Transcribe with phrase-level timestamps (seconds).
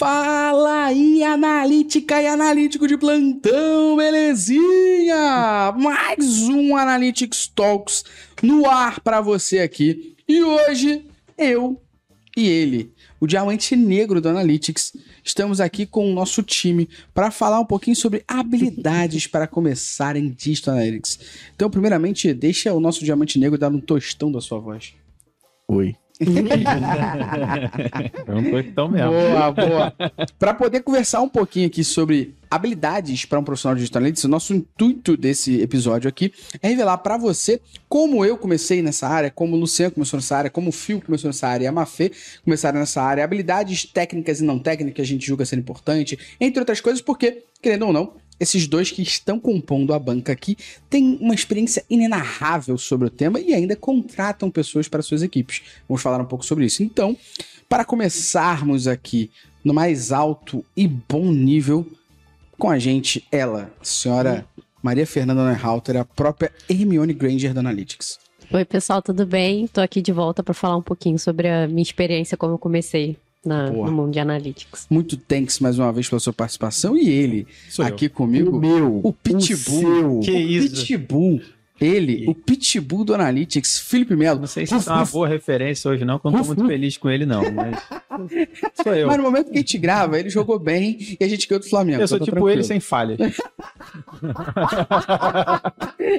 [0.00, 5.74] Fala aí, analítica e analítico de plantão, belezinha?
[5.76, 8.02] Mais um Analytics Talks
[8.42, 10.16] no ar para você aqui.
[10.26, 11.04] E hoje,
[11.36, 11.78] eu
[12.34, 17.60] e ele, o diamante negro do Analytics, estamos aqui com o nosso time para falar
[17.60, 21.18] um pouquinho sobre habilidades para começar em Digital Analytics.
[21.54, 24.94] Então, primeiramente, deixa o nosso diamante negro dar um tostão da sua voz.
[25.68, 25.94] Oi.
[28.26, 29.10] É um tostão mesmo.
[29.10, 29.94] Boa, boa.
[30.38, 34.28] Para poder conversar um pouquinho aqui sobre habilidades para um profissional de digital analytics, o
[34.28, 39.56] nosso intuito desse episódio aqui é revelar para você como eu comecei nessa área, como
[39.56, 42.12] o Luciano começou nessa área, como o Fio começou nessa área a Mafê
[42.44, 46.58] começaram nessa área, habilidades técnicas e não técnicas que a gente julga ser importante, entre
[46.58, 50.56] outras coisas, porque, querendo ou não, esses dois que estão compondo a banca aqui
[50.88, 55.62] têm uma experiência inenarrável sobre o tema e ainda contratam pessoas para suas equipes.
[55.86, 56.82] Vamos falar um pouco sobre isso.
[56.82, 57.14] Então,
[57.68, 59.30] para começarmos aqui
[59.62, 61.86] no mais alto e bom nível,
[62.58, 64.46] com a gente, ela, a senhora
[64.82, 68.18] Maria Fernanda Neuhalter, a própria Hermione Granger da Analytics.
[68.52, 69.68] Oi, pessoal, tudo bem?
[69.68, 73.16] Tô aqui de volta para falar um pouquinho sobre a minha experiência como eu comecei
[73.44, 74.86] na, no mundo de analytics.
[74.90, 77.88] Muito thanks mais uma vez pela sua participação e ele Sou eu.
[77.88, 79.00] aqui comigo, meu.
[79.02, 79.80] o Pitbull.
[79.80, 80.20] seu.
[80.20, 80.86] Que o isso?
[80.86, 81.40] Pitbull.
[81.80, 84.40] Ele, o Pitbull do Analytics, Felipe Melo.
[84.40, 86.66] Não sei se isso é uma boa referência hoje, não, porque eu não tô muito
[86.66, 87.42] feliz com ele, não.
[87.50, 87.82] Mas.
[88.82, 89.06] Sou eu.
[89.08, 91.68] Mas no momento que a gente grava, ele jogou bem e a gente ganhou do
[91.68, 92.02] Flamengo.
[92.02, 92.64] Eu sou tá tipo ele tranquilo.
[92.64, 93.18] sem falhas.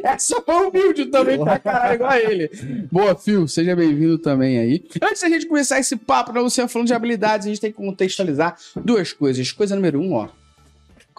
[0.04, 2.50] É só humilde também pra caralho, igual a ele.
[2.92, 4.84] Boa, Phil, seja bem-vindo também aí.
[5.02, 7.78] Antes da gente começar esse papo, né, Luciano, falando de habilidades, a gente tem que
[7.78, 9.52] contextualizar duas coisas.
[9.52, 10.30] Coisa número um, ó.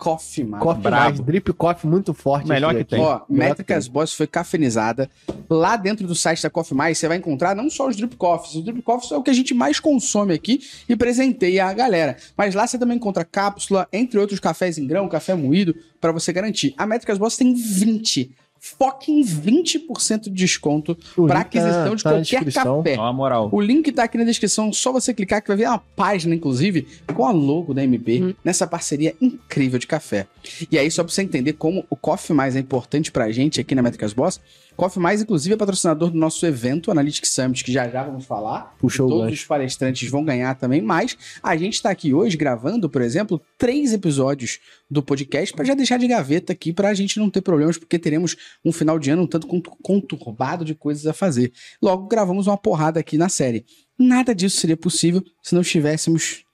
[0.03, 0.61] Coffee, mano.
[0.61, 2.49] Coffee mais, drip coffee muito forte.
[2.49, 2.91] Melhor que aqui.
[2.91, 3.01] tem.
[3.01, 5.09] Ó, Métricas Boss foi cafeinizada.
[5.49, 8.57] Lá dentro do site da Coffee Mais, você vai encontrar não só os drip coffees.
[8.57, 12.17] Os drip coffees é o que a gente mais consome aqui e presenteia a galera.
[12.37, 16.33] Mas lá você também encontra cápsula, entre outros cafés em grão, café moído, pra você
[16.33, 16.75] garantir.
[16.77, 22.17] A Métricas Boss tem 20, fucking 20% de desconto para tá- aquisição de tá na
[22.19, 22.97] qualquer café.
[22.97, 23.49] Ó, a moral.
[23.53, 26.87] O link tá aqui na descrição, só você clicar que vai ver uma página, inclusive,
[27.13, 30.29] com a logo da MB, nessa parceria incrível de café.
[30.71, 33.75] E aí, só pra você entender como o Coffee Mais é importante pra gente aqui
[33.75, 34.41] na Métricas Boss,
[34.77, 38.75] Coffee Mais, inclusive, é patrocinador do nosso evento Analytics Summit, que já já vamos falar.
[38.79, 39.35] Puxou Todos gancho.
[39.43, 43.93] os palestrantes vão ganhar também, mas a gente tá aqui hoje gravando, por exemplo, três
[43.93, 44.59] episódios
[44.91, 48.37] do podcast pra já deixar de gaveta aqui pra gente não ter problemas, porque teremos
[48.65, 51.53] um final de ano um tanto contu- conturbado de coisas a fazer.
[51.81, 53.65] Logo, gravamos uma porrada aqui na série.
[53.99, 56.45] Nada disso seria possível se não estivéssemos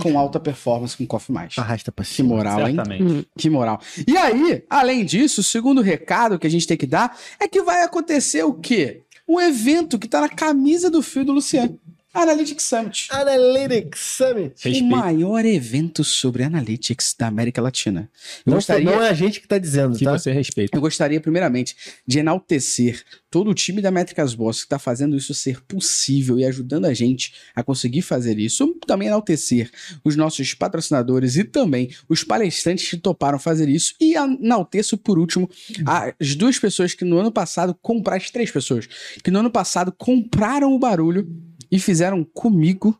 [0.00, 1.56] com alta performance com Coffee Mais.
[1.58, 2.28] Arrasta pra Que cima.
[2.36, 2.74] moral, hein?
[2.76, 3.28] Certamente.
[3.36, 3.80] Que moral.
[4.06, 7.62] E aí, além disso, o segundo recado que a gente tem que dar é que
[7.62, 9.02] vai acontecer o quê?
[9.28, 11.78] Um evento que tá na camisa do fio do Luciano.
[12.16, 13.08] Analytics Summit.
[13.10, 14.54] Analytics Summit.
[14.66, 14.84] O Respeito.
[14.86, 18.10] maior evento sobre analytics da América Latina.
[18.44, 20.12] Eu Não, gostaria, não é a gente que tá dizendo, Que tá?
[20.18, 20.76] você respeita.
[20.76, 21.76] eu gostaria, primeiramente,
[22.06, 26.44] de enaltecer todo o time da Métricas Boss que está fazendo isso ser possível e
[26.44, 28.74] ajudando a gente a conseguir fazer isso.
[28.86, 29.70] Também enaltecer
[30.02, 33.94] os nossos patrocinadores e também os palestrantes que toparam fazer isso.
[34.00, 35.50] E enalteço, por último,
[35.84, 38.88] as duas pessoas que no ano passado compraram, as três pessoas,
[39.22, 41.26] que no ano passado compraram o barulho
[41.70, 42.98] e fizeram comigo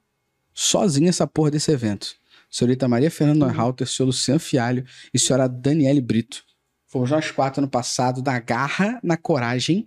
[0.54, 2.14] sozinho essa porra desse evento.
[2.50, 6.44] Senhorita Maria Fernanda Neuhalter, senhor Luciano Fialho e senhora Daniele Brito.
[6.86, 9.86] Fomos nós quatro ano passado, na garra, na coragem,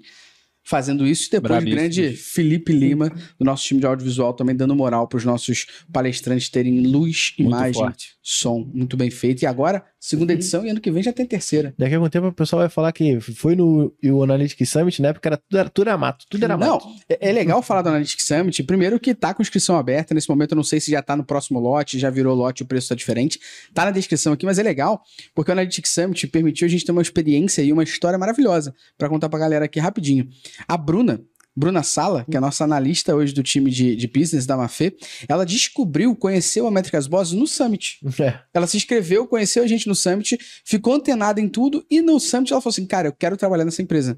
[0.63, 1.28] fazendo isso.
[1.28, 5.18] E depois o grande Felipe Lima, do nosso time de audiovisual, também dando moral para
[5.18, 8.16] os nossos palestrantes terem luz, Muito imagem, forte.
[8.31, 9.41] Som muito bem feito.
[9.41, 11.73] E agora, segunda edição, e ano que vem já tem terceira.
[11.78, 15.12] Daqui a algum tempo o pessoal vai falar que foi no o Analytics Summit, né?
[15.13, 16.25] Porque era tudo, era, tudo era mato.
[16.29, 16.88] Tudo era Não, mato.
[17.09, 18.62] é, é legal falar do Analytics Summit.
[18.63, 20.13] Primeiro que tá com inscrição aberta.
[20.13, 22.66] Nesse momento eu não sei se já tá no próximo lote, já virou lote, o
[22.68, 23.39] preço tá diferente.
[23.73, 25.01] Tá na descrição aqui, mas é legal,
[25.34, 29.09] porque o Analytics Summit permitiu a gente ter uma experiência e uma história maravilhosa pra
[29.09, 30.28] contar pra galera aqui rapidinho.
[30.68, 31.19] A Bruna,
[31.59, 34.95] Bruna Sala, que é a nossa analista hoje do time de, de business da Mafê,
[35.27, 37.99] ela descobriu, conheceu a Métricas Boss no Summit.
[38.19, 38.39] É.
[38.53, 42.51] Ela se inscreveu, conheceu a gente no Summit, ficou antenada em tudo e no Summit
[42.53, 44.17] ela falou assim: Cara, eu quero trabalhar nessa empresa.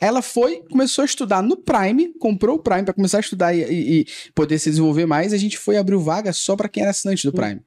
[0.00, 3.62] Ela foi, começou a estudar no Prime, comprou o Prime para começar a estudar e,
[3.62, 5.32] e- e poder se desenvolver mais.
[5.32, 7.60] A gente foi abrir vaga só para quem era assinante do Prime.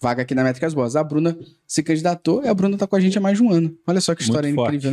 [0.00, 0.96] Vaga aqui na Métricas Boss.
[0.96, 1.36] A Bruna
[1.66, 3.76] se candidatou e a Bruna tá com a gente há mais de um ano.
[3.86, 4.76] Olha só que Muito história forte.
[4.76, 4.90] incrível,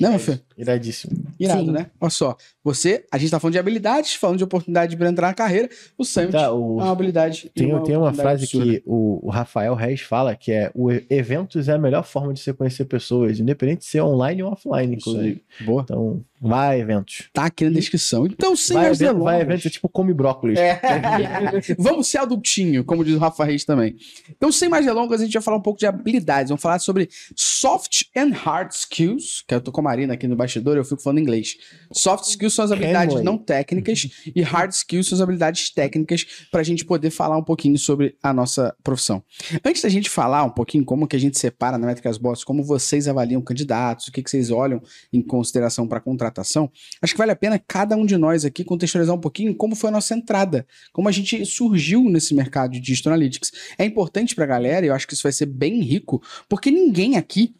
[0.00, 0.08] né?
[0.10, 0.38] Não, Fê?
[0.56, 1.12] Iradíssimo.
[1.38, 1.70] Irado, Sim.
[1.72, 1.86] né?
[2.00, 5.34] Olha só, você, a gente tá falando de habilidades, falando de oportunidade para entrar na
[5.34, 5.68] carreira.
[5.98, 7.50] O Summit Tá, é o- uma habilidade.
[7.54, 8.72] Tem, tem uma frase absurda.
[8.72, 12.52] que o, Rafael Reis fala que é o eventos é a melhor forma de você
[12.52, 15.42] conhecer pessoas, independente de ser online ou offline, inclusive.
[15.64, 15.82] Boa.
[15.82, 17.30] Então, Vai, eventos.
[17.32, 18.26] Tá aqui na descrição.
[18.26, 19.32] Então, sem Vai, mais evento, delongas.
[19.32, 20.58] vai, eventos, é tipo come brócolis.
[20.58, 20.78] É.
[21.78, 23.96] Vamos ser adultinho, como diz o Rafa Reis também.
[24.28, 26.50] Então, sem mais delongas, a gente vai falar um pouco de habilidades.
[26.50, 30.36] Vamos falar sobre soft and hard skills, que eu tô com a Marina aqui no
[30.36, 31.56] bastidor, eu fico falando inglês.
[31.90, 36.60] Soft skills são as habilidades não técnicas e hard skills são as habilidades técnicas para
[36.60, 39.22] a gente poder falar um pouquinho sobre a nossa profissão.
[39.64, 42.62] Antes da gente falar um pouquinho como que a gente separa na Métricas Boss, como
[42.62, 46.00] vocês avaliam candidatos, o que, que vocês olham em consideração para
[46.34, 46.70] contratação,
[47.00, 49.88] acho que vale a pena cada um de nós aqui contextualizar um pouquinho como foi
[49.90, 53.52] a nossa entrada, como a gente surgiu nesse mercado de Digital Analytics.
[53.78, 56.70] É importante para a galera, e eu acho que isso vai ser bem rico, porque
[56.70, 57.54] ninguém aqui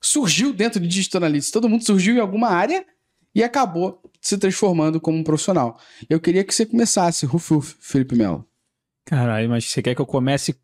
[0.00, 2.84] surgiu dentro de Digital Analytics, todo mundo surgiu em alguma área
[3.34, 5.78] e acabou se transformando como um profissional.
[6.08, 8.44] Eu queria que você começasse, Ruf, Felipe Melo.
[9.04, 10.56] Caralho, mas você quer que eu comece,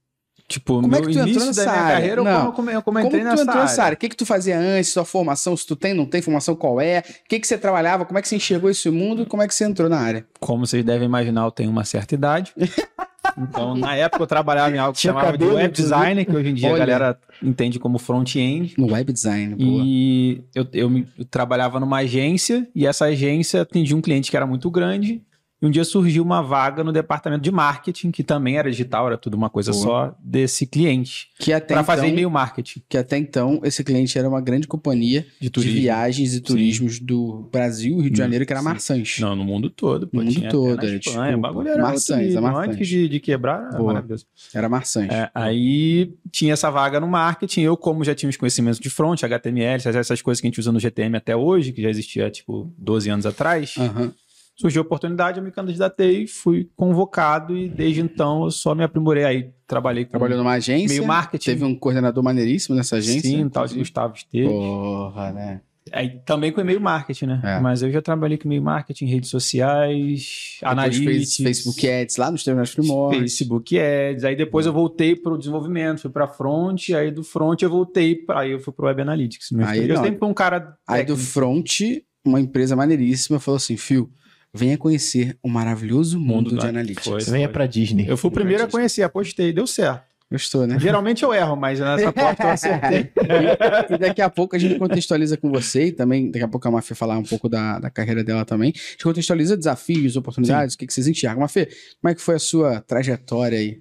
[0.48, 1.94] tipo, Como é que tu entrou início nessa da minha área?
[1.96, 2.52] carreira Não.
[2.52, 3.94] como, como Como que tu entrou nessa área?
[3.94, 6.80] O que, que tu fazia antes, sua formação, se tu tem, não tem formação, qual
[6.80, 7.00] é?
[7.00, 9.48] O que, que você trabalhava, como é que você enxergou esse mundo e como é
[9.48, 10.26] que você entrou na área?
[10.40, 12.52] Como vocês devem imaginar, eu tenho uma certa idade.
[13.36, 16.50] Então, na época eu trabalhava em algo que Tinha chamava de web design, que hoje
[16.50, 16.76] em dia Olha.
[16.76, 18.74] a galera entende como front-end.
[18.78, 19.82] No web design, boa.
[19.84, 24.46] E eu, eu, eu trabalhava numa agência e essa agência atendia um cliente que era
[24.46, 25.22] muito grande.
[25.64, 29.16] E um dia surgiu uma vaga no departamento de marketing, que também era digital, era
[29.16, 29.82] tudo uma coisa Boa.
[29.82, 34.18] só desse cliente, Que até, para fazer então, e-mail marketing que até então esse cliente
[34.18, 38.44] era uma grande companhia de de viagens e turismos do Brasil, Rio de Hum, Janeiro,
[38.44, 38.68] que era sim.
[38.68, 39.16] Marçãs.
[39.20, 40.06] Não, no mundo todo.
[40.06, 41.36] Pô, No mundo todo, na é, Espanha, desculpa.
[41.36, 42.68] o bagulho era Marçãs, outro Marçãs.
[42.74, 43.92] Antes de, de quebrar, era Boa.
[43.94, 44.26] maravilhoso.
[44.52, 45.08] Era Marçãs.
[45.10, 47.62] É, aí tinha essa vaga no marketing.
[47.62, 50.70] Eu, como já tinha os conhecimentos de front, HTML, essas- coisas que a gente usa
[50.72, 54.12] no GTM até hoje, que já existia tipo 12 anos atrás, Aham.
[54.56, 59.24] Surgiu a oportunidade, eu me candidatei, fui convocado e desde então eu só me aprimorei.
[59.24, 60.88] Aí trabalhei com Trabalhou numa agência.
[60.88, 61.44] meio marketing.
[61.50, 63.30] Teve um coordenador maneiríssimo nessa agência.
[63.30, 64.48] Sim, tal de Gustavo Esteves.
[64.48, 65.60] Porra, né?
[65.92, 67.40] Aí também com e-mail marketing, né?
[67.44, 67.60] É.
[67.60, 72.74] Mas eu já trabalhei com e-mail marketing, redes sociais, analytics, Facebook Ads lá nos terminais
[72.74, 73.20] primórdios.
[73.20, 74.24] Facebook Ads.
[74.24, 78.14] Aí depois eu voltei para o desenvolvimento, fui para front, aí do front eu voltei
[78.14, 79.52] para aí eu fui para Web Analytics.
[79.66, 81.30] Aí eu sempre fui um cara Aí do técnico.
[81.32, 81.80] front,
[82.24, 84.10] uma empresa maneiríssima falou assim, Fio,
[84.54, 87.04] venha conhecer o maravilhoso mundo, Mundo de da- Analytics.
[87.04, 87.20] Foi.
[87.20, 88.06] Você venha pra Disney.
[88.08, 90.14] Eu fui o primeiro a conhecer, apostei, deu certo.
[90.32, 90.78] Gostou, né?
[90.80, 93.12] Geralmente eu erro, mas nessa aposta eu acertei.
[93.94, 96.70] e daqui a pouco a gente contextualiza com você e também, daqui a pouco a
[96.70, 98.70] Mafê falar um pouco da, da carreira dela também.
[98.74, 101.40] A gente contextualiza desafios, oportunidades, o que, que vocês enxergam.
[101.40, 101.66] Mafê,
[102.00, 103.80] como é que foi a sua trajetória aí?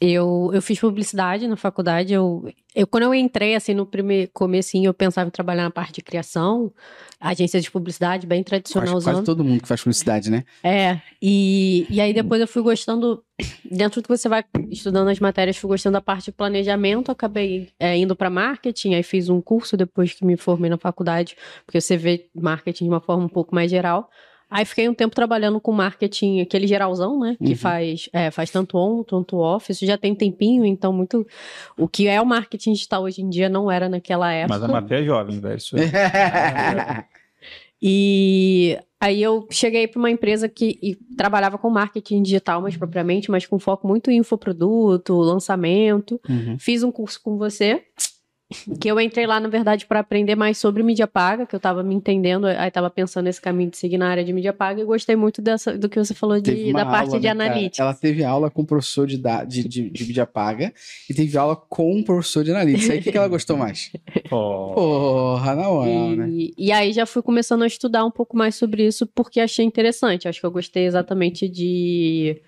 [0.00, 2.14] Eu, eu fiz publicidade na faculdade.
[2.14, 5.92] Eu, eu, quando eu entrei, assim, no primeiro comecinho, eu pensava em trabalhar na parte
[5.92, 6.72] de criação,
[7.20, 9.12] agência de publicidade, bem Quase, tradicionalzão.
[9.12, 10.44] quase todo mundo que faz publicidade, né?
[10.64, 13.22] É, e, e aí depois eu fui gostando,
[13.70, 17.68] dentro do que você vai estudando as matérias, fui gostando da parte de planejamento, acabei
[17.78, 21.36] é, indo para marketing, aí fiz um curso depois que me formei na faculdade,
[21.66, 24.08] porque você vê marketing de uma forma um pouco mais geral.
[24.50, 27.36] Aí fiquei um tempo trabalhando com marketing, aquele geralzão, né?
[27.38, 27.56] Que Uhum.
[27.56, 29.70] faz, é, faz tanto on, tanto off.
[29.70, 31.24] Isso já tem um tempinho, então muito.
[31.78, 34.58] O que é o marketing digital hoje em dia não era naquela época.
[34.58, 35.56] Mas a Mafé é jovem, velho.
[35.56, 37.04] Isso é.
[37.82, 43.46] E aí eu cheguei para uma empresa que trabalhava com marketing digital mais propriamente, mas
[43.46, 46.20] com foco muito em infoproduto, lançamento.
[46.28, 46.58] Uhum.
[46.58, 47.82] Fiz um curso com você,
[48.80, 51.82] que eu entrei lá, na verdade, para aprender mais sobre mídia paga, que eu estava
[51.82, 54.84] me entendendo, aí estava pensando nesse caminho de seguir na área de mídia paga e
[54.84, 57.50] gostei muito dessa, do que você falou de, da parte aula, de né, cara?
[57.50, 57.82] analítica.
[57.82, 59.16] Ela teve aula com o professor de,
[59.46, 60.72] de, de, de mídia paga
[61.08, 62.92] e teve aula com um professor de analítica.
[62.92, 63.92] Aí o que, que ela gostou mais?
[64.30, 66.28] Ó, Porra, na né?
[66.28, 69.64] E, e aí já fui começando a estudar um pouco mais sobre isso porque achei
[69.64, 70.28] interessante.
[70.28, 72.40] Acho que eu gostei exatamente de.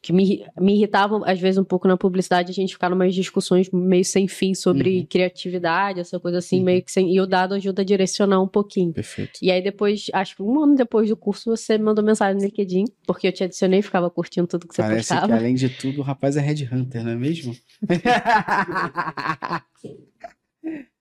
[0.00, 3.68] Que me, me irritava, às vezes, um pouco na publicidade, a gente ficar numas discussões
[3.72, 5.06] meio sem fim sobre Uhum.
[5.06, 6.64] criatividade, essa coisa assim, Uhum.
[6.66, 7.12] meio que sem.
[7.12, 8.92] E o dado ajuda a direcionar um pouquinho.
[8.92, 9.40] Perfeito.
[9.42, 12.42] E aí depois, acho que um ano depois do curso, você me mandou mensagem no
[12.44, 15.34] LinkedIn, porque eu te adicionei e ficava curtindo tudo que você Parece que, postava.
[15.36, 17.56] além de tudo, o rapaz é Red Hunter, não é mesmo?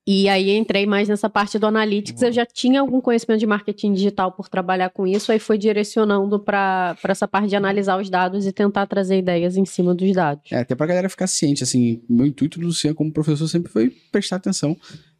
[0.07, 2.21] E aí entrei mais nessa parte do analytics.
[2.21, 6.39] Eu já tinha algum conhecimento de marketing digital por trabalhar com isso, aí foi direcionando
[6.39, 10.49] para essa parte de analisar os dados e tentar trazer ideias em cima dos dados.
[10.49, 13.89] É, até pra galera ficar ciente, assim, meu intuito do Luciano como professor sempre foi
[14.09, 14.77] prestar atenção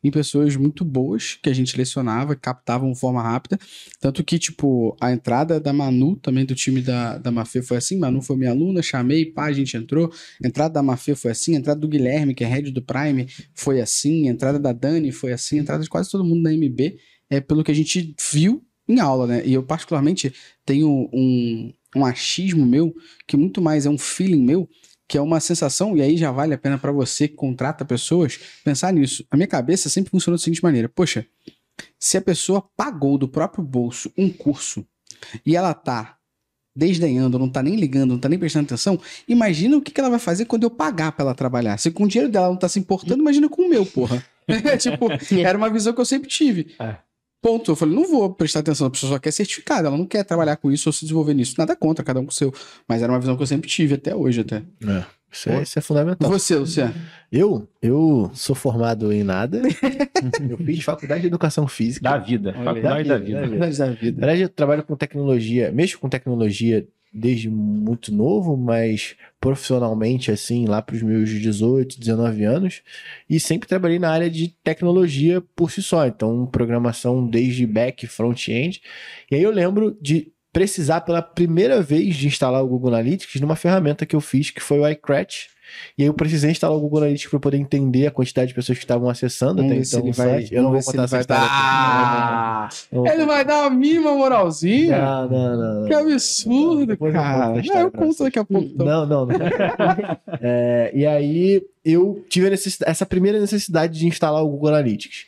[0.08, 3.60] em pessoas muito boas que a gente lecionava, captavam de forma rápida.
[4.00, 7.98] Tanto que, tipo, a entrada da Manu, também do time da, da Mafê, foi assim.
[7.98, 10.12] Manu foi minha aluna, chamei, pá, a gente entrou.
[10.44, 11.56] A entrada da Mafê foi assim.
[11.56, 14.28] A entrada do Guilherme, que é head do Prime, foi assim.
[14.28, 15.60] A entrada da Dani foi assim.
[15.60, 16.98] A entrada de quase todo mundo na MB,
[17.30, 19.44] é pelo que a gente viu em aula, né?
[19.46, 20.34] E eu, particularmente,
[20.66, 22.96] tenho um, um achismo meu,
[23.28, 24.70] que muito mais é um feeling meu,
[25.08, 28.40] que é uma sensação, e aí já vale a pena para você que contrata pessoas
[28.64, 29.26] pensar nisso.
[29.32, 31.26] A minha cabeça sempre funcionou da seguinte maneira: poxa,
[32.00, 34.86] se a pessoa pagou do próprio bolso um curso
[35.46, 36.18] e ela tá
[36.76, 40.12] desdenhando, não tá nem ligando, não tá nem prestando atenção, imagina o que, que ela
[40.12, 41.78] vai fazer quando eu pagar pra ela trabalhar.
[41.78, 44.24] Se com o dinheiro dela ela não tá se importando, imagina com o meu, porra.
[44.80, 45.08] tipo,
[45.42, 46.76] era uma visão que eu sempre tive.
[46.80, 46.98] É.
[47.42, 47.72] Ponto.
[47.72, 50.58] Eu falei, não vou prestar atenção, a pessoa só quer certificado, ela não quer trabalhar
[50.58, 51.56] com isso ou se desenvolver nisso.
[51.58, 52.54] Nada contra, cada um com o seu.
[52.88, 54.58] Mas era uma visão que eu sempre tive, até hoje até.
[54.58, 56.30] É, isso, é, isso é fundamental.
[56.30, 56.96] você, Luciano?
[57.32, 59.62] Eu, eu sou formado em nada.
[60.50, 62.10] eu fiz faculdade de educação física.
[62.10, 62.54] Da vida.
[62.56, 63.58] Olha, faculdade da da vida, vida.
[63.58, 63.78] da vida.
[63.78, 64.20] Da Na vida.
[64.20, 70.82] verdade, eu trabalho com tecnologia, mexo com tecnologia desde muito novo, mas profissionalmente, assim, lá
[70.82, 72.82] para os meus 18, 19 anos,
[73.30, 78.82] e sempre trabalhei na área de tecnologia por si só, então programação desde back, front-end.
[79.32, 83.56] E aí eu lembro de precisar pela primeira vez de instalar o Google Analytics numa
[83.56, 85.48] ferramenta que eu fiz, que foi o iCratch.
[85.98, 88.78] E aí eu precisei instalar o Google Analytics para poder entender a quantidade de pessoas
[88.78, 90.28] que estavam acessando até então ele vai.
[90.28, 90.54] site.
[90.54, 92.70] Eu não vou contar essa história dar.
[92.92, 95.00] Não Ele vai dar uma mínima moralzinha?
[95.00, 95.88] Não, não, não.
[95.88, 97.58] Que absurdo, eu cara.
[97.58, 98.68] eu pra conto daqui a pouco.
[98.68, 98.86] então.
[98.86, 99.38] Não, não, não.
[100.40, 105.26] É, e aí eu tive a essa primeira necessidade de instalar o Google Analytics.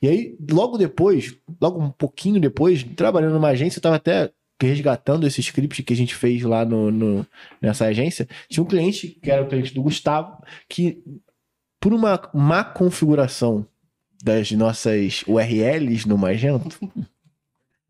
[0.00, 4.30] E aí, logo depois, logo um pouquinho depois, trabalhando numa agência, eu tava até
[4.66, 7.26] resgatando esse script que a gente fez lá no, no-
[7.60, 8.28] nessa agência.
[8.48, 10.36] Tinha um cliente, que era o cliente do Gustavo,
[10.68, 11.02] que
[11.80, 13.66] por uma má configuração
[14.22, 16.78] das nossas URLs no Magento,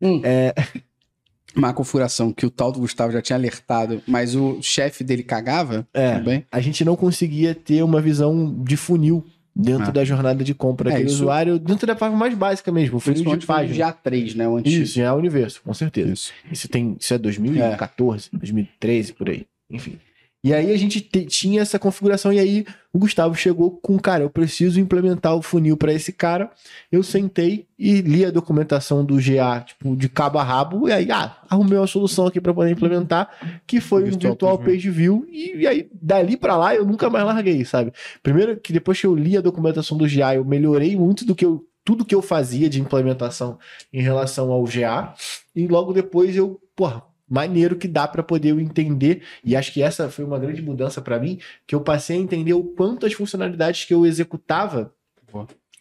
[1.55, 5.87] Uma configuração que o tal do Gustavo já tinha alertado, mas o chefe dele cagava,
[5.93, 6.45] é, bem?
[6.51, 9.23] a gente não conseguia ter uma visão de funil
[9.55, 9.91] dentro Ah.
[9.91, 12.99] da jornada de compra É, daquele isso- usuário, dentro da forma mais básica mesmo, o
[12.99, 13.75] funil de página.
[13.75, 14.47] GA3, né?
[14.47, 14.83] O antigo.
[14.83, 16.11] Isso, já é o universo, com certeza.
[16.11, 16.33] Isso.
[16.51, 19.45] Isso, tem, isso é 2014, 2013, por aí.
[19.69, 19.97] Enfim.
[20.43, 24.23] E aí a gente te- tinha essa configuração e aí o Gustavo chegou com, cara,
[24.25, 26.51] eu preciso implementar o funil para esse cara.
[26.91, 31.09] Eu sentei e li a documentação do GA, tipo, de cabo a rabo, e aí,
[31.11, 33.29] ah, arrumei uma solução aqui para poder implementar,
[33.65, 36.85] que foi Virtual o Virtual Page Page View, e, e aí dali para lá eu
[36.85, 37.93] nunca mais larguei, sabe?
[38.21, 41.45] Primeiro que depois que eu li a documentação do GA, eu melhorei muito do que
[41.45, 43.57] eu tudo que eu fazia de implementação
[43.91, 45.13] em relação ao GA,
[45.55, 49.81] e logo depois eu, porra, maneiro que dá para poder eu entender, e acho que
[49.81, 53.13] essa foi uma grande mudança para mim, que eu passei a entender o quanto as
[53.13, 54.93] funcionalidades que eu executava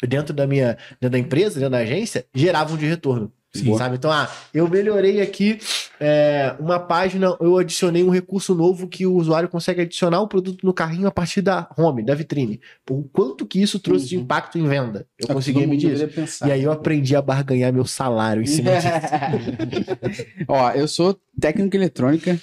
[0.09, 3.31] dentro da minha, dentro da empresa, dentro da agência, geravam de retorno.
[3.55, 3.77] Sim.
[3.77, 3.97] Sabe?
[3.97, 5.59] Então, ah, eu melhorei aqui
[6.01, 10.65] é, uma página, eu adicionei um recurso novo que o usuário consegue adicionar o produto
[10.65, 12.61] no carrinho a partir da home, da vitrine.
[12.89, 14.23] O quanto que isso trouxe de Uhum.
[14.23, 15.07] impacto em venda?
[15.19, 16.09] Eu É consegui medir isso.
[16.09, 16.49] pensar.
[16.49, 18.89] E aí eu aprendi a barganhar meu salário em cima disso.
[20.49, 22.41] Ó, eu sou técnico em eletrônica,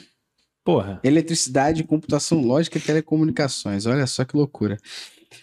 [0.63, 0.99] Porra.
[1.03, 3.85] eletricidade, computação lógica e telecomunicações.
[3.85, 4.77] Olha só que loucura.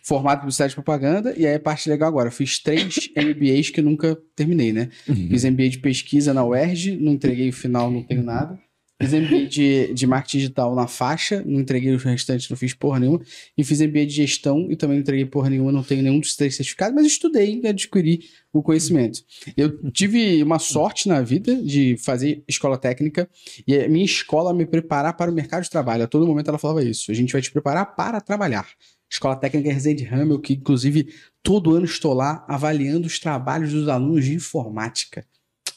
[0.02, 2.28] Formado em publicidade e propaganda, e aí a parte legal agora.
[2.28, 4.88] Eu fiz três MBAs que eu nunca terminei, né?
[5.04, 8.58] Fiz MBA de pesquisa na UERJ, não entreguei o final, não tenho nada.
[9.00, 12.98] Fiz MBA de, de marketing digital na faixa, não entreguei os restantes, não fiz porra
[12.98, 13.20] nenhuma.
[13.56, 16.34] E fiz MBA de gestão e também não entreguei porra nenhuma, não tenho nenhum dos
[16.34, 18.20] três certificados, mas estudei e adquiri
[18.54, 19.20] o conhecimento.
[19.54, 23.28] Eu tive uma sorte na vida de fazer escola técnica
[23.68, 26.04] e a minha escola me preparar para o mercado de trabalho.
[26.04, 27.10] A todo momento ela falava isso.
[27.10, 28.66] A gente vai te preparar para trabalhar.
[29.10, 34.25] Escola Técnica Resende Ramel, que inclusive todo ano estou lá avaliando os trabalhos dos alunos
[34.25, 35.25] de informática.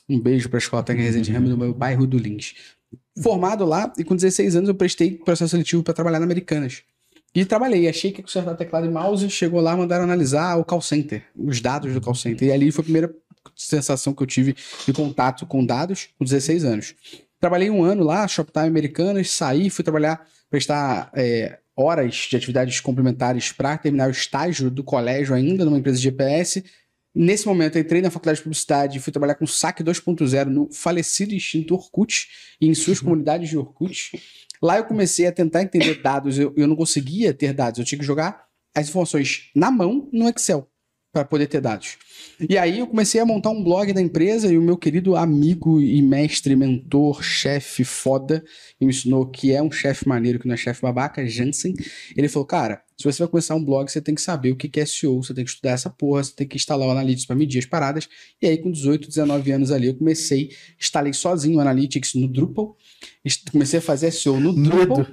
[0.07, 2.55] Um beijo para a Escola Técnica Resende Ramel no meu bairro do Lins.
[3.21, 6.83] Formado lá e com 16 anos eu prestei processo seletivo para trabalhar na Americanas.
[7.33, 11.23] E trabalhei, achei que consertar teclado e mouse, chegou lá, mandaram analisar o call center,
[11.35, 12.47] os dados do call center.
[12.47, 13.15] E ali foi a primeira
[13.55, 14.55] sensação que eu tive
[14.85, 16.95] de contato com dados com 16 anos.
[17.39, 23.51] Trabalhei um ano lá, Shoptime Americanas, saí, fui trabalhar, prestar é, horas de atividades complementares
[23.51, 26.63] para terminar o estágio do colégio ainda numa empresa de GPS.
[27.15, 30.71] Nesse momento, eu entrei na faculdade de publicidade e fui trabalhar com SAC 2.0 no
[30.71, 32.27] falecido extinto Orkut
[32.59, 34.11] e em suas comunidades de Orkut.
[34.61, 37.97] Lá eu comecei a tentar entender dados, eu, eu não conseguia ter dados, eu tinha
[37.97, 38.45] que jogar
[38.75, 40.69] as informações na mão no Excel
[41.19, 41.97] para poder ter dados.
[42.39, 45.81] E aí eu comecei a montar um blog da empresa e o meu querido amigo
[45.81, 48.43] e mestre, mentor, chefe foda,
[48.77, 51.73] que me ensinou que é um chefe maneiro, que não é chefe babaca, Jansen.
[52.15, 54.79] Ele falou, cara, se você vai começar um blog, você tem que saber o que
[54.79, 57.35] é SEO, você tem que estudar essa porra, você tem que instalar o Analytics para
[57.35, 58.07] medir as paradas.
[58.41, 62.77] E aí com 18, 19 anos ali, eu comecei, instalei sozinho o Analytics no Drupal,
[63.51, 65.05] comecei a fazer SEO no Drupal,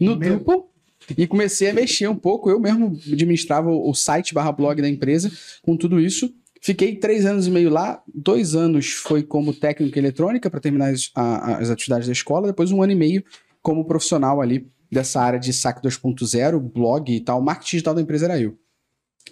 [0.00, 0.69] no Drupal,
[1.16, 2.50] e comecei a mexer um pouco.
[2.50, 5.30] Eu mesmo administrava o site barra blog da empresa
[5.62, 6.32] com tudo isso.
[6.62, 10.90] Fiquei três anos e meio lá, dois anos foi como técnico em eletrônica para terminar
[10.92, 13.24] as, a- as atividades da escola, depois um ano e meio
[13.62, 17.40] como profissional ali dessa área de SAC 2.0, blog e tal.
[17.40, 18.58] O marketing digital da empresa era eu.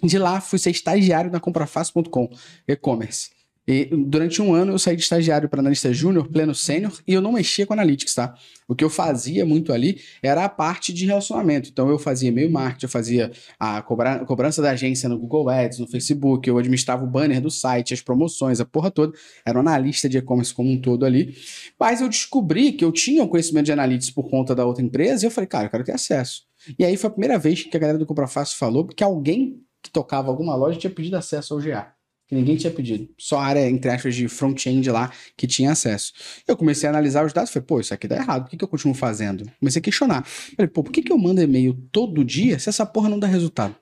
[0.03, 2.29] De lá, fui ser estagiário na comprafácil.com,
[2.67, 3.29] e-commerce.
[3.71, 7.21] E durante um ano eu saí de estagiário para analista júnior, pleno sênior, e eu
[7.21, 8.33] não mexia com analytics, tá?
[8.67, 11.69] O que eu fazia muito ali era a parte de relacionamento.
[11.69, 15.77] Então eu fazia meio marketing, eu fazia a cobra cobrança da agência no Google Ads,
[15.77, 19.15] no Facebook, eu administrava o banner do site, as promoções, a porra toda.
[19.45, 21.37] Era um analista de e-commerce como um todo ali.
[21.79, 25.23] Mas eu descobri que eu tinha um conhecimento de analytics por conta da outra empresa,
[25.23, 26.41] e eu falei, cara, eu quero ter acesso.
[26.79, 29.61] E aí foi a primeira vez que a galera do Compra Fácil falou que alguém
[29.83, 31.98] que tocava alguma loja tinha pedido acesso ao GA
[32.29, 33.09] que ninguém tinha pedido.
[33.17, 36.13] Só a área, entre aspas, de front-end lá que tinha acesso.
[36.47, 38.63] Eu comecei a analisar os dados falei, pô, isso aqui dá errado, por que, que
[38.63, 39.51] eu continuo fazendo?
[39.59, 40.23] Comecei a questionar.
[40.23, 43.25] Falei, pô, por que, que eu mando e-mail todo dia se essa porra não dá
[43.25, 43.75] resultado?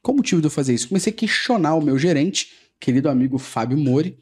[0.00, 0.88] Qual o motivo de eu fazer isso?
[0.88, 4.16] Comecei a questionar o meu gerente, querido amigo Fábio Mori,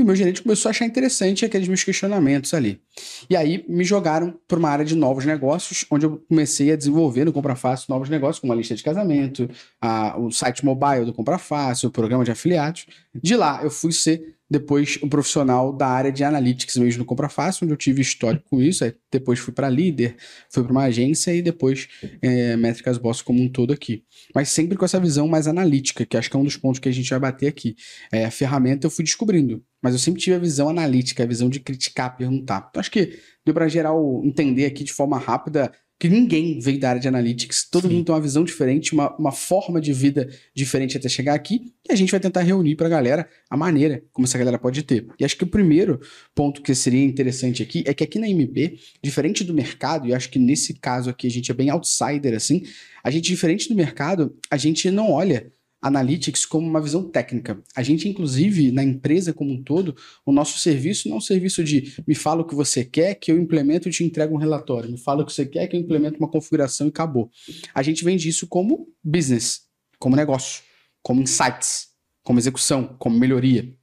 [0.00, 2.80] e o meu gerente começou a achar interessante aqueles meus questionamentos ali.
[3.28, 7.24] E aí me jogaram para uma área de novos negócios, onde eu comecei a desenvolver
[7.24, 9.48] no Compra Fácil novos negócios, como a lista de casamento,
[9.80, 12.86] a, o site mobile do Compra Fácil, o programa de afiliados.
[13.14, 17.28] De lá eu fui ser depois um profissional da área de analytics mesmo no Compra
[17.28, 18.82] Fácil, onde eu tive histórico com isso.
[18.82, 20.16] Aí depois fui para líder,
[20.50, 21.88] fui para uma agência e depois
[22.20, 24.02] é, Métricas Boss como um todo aqui.
[24.34, 26.88] Mas sempre com essa visão mais analítica, que acho que é um dos pontos que
[26.88, 27.76] a gente vai bater aqui.
[28.10, 31.48] É, a ferramenta eu fui descobrindo, mas eu sempre tive a visão analítica, a visão
[31.48, 32.68] de criticar, perguntar.
[32.70, 36.88] Então acho que deu para geral entender aqui de forma rápida que ninguém veio da
[36.88, 37.96] área de analytics, todo Sim.
[37.96, 41.92] mundo tem uma visão diferente, uma, uma forma de vida diferente até chegar aqui, e
[41.92, 45.06] a gente vai tentar reunir para a galera a maneira como essa galera pode ter.
[45.20, 46.00] E acho que o primeiro
[46.34, 50.30] ponto que seria interessante aqui é que aqui na MP, diferente do mercado, e acho
[50.30, 52.62] que nesse caso aqui a gente é bem outsider assim,
[53.04, 57.62] a gente, diferente do mercado, a gente não olha Analytics como uma visão técnica.
[57.74, 59.96] A gente, inclusive, na empresa como um todo,
[60.26, 63.32] o nosso serviço não é um serviço de me fala o que você quer, que
[63.32, 64.90] eu implemento e te entrego um relatório.
[64.90, 67.30] Me fala o que você quer, que eu implemento uma configuração e acabou.
[67.74, 69.62] A gente vende isso como business,
[69.98, 70.62] como negócio,
[71.02, 71.88] como insights,
[72.22, 73.74] como execução, como melhoria.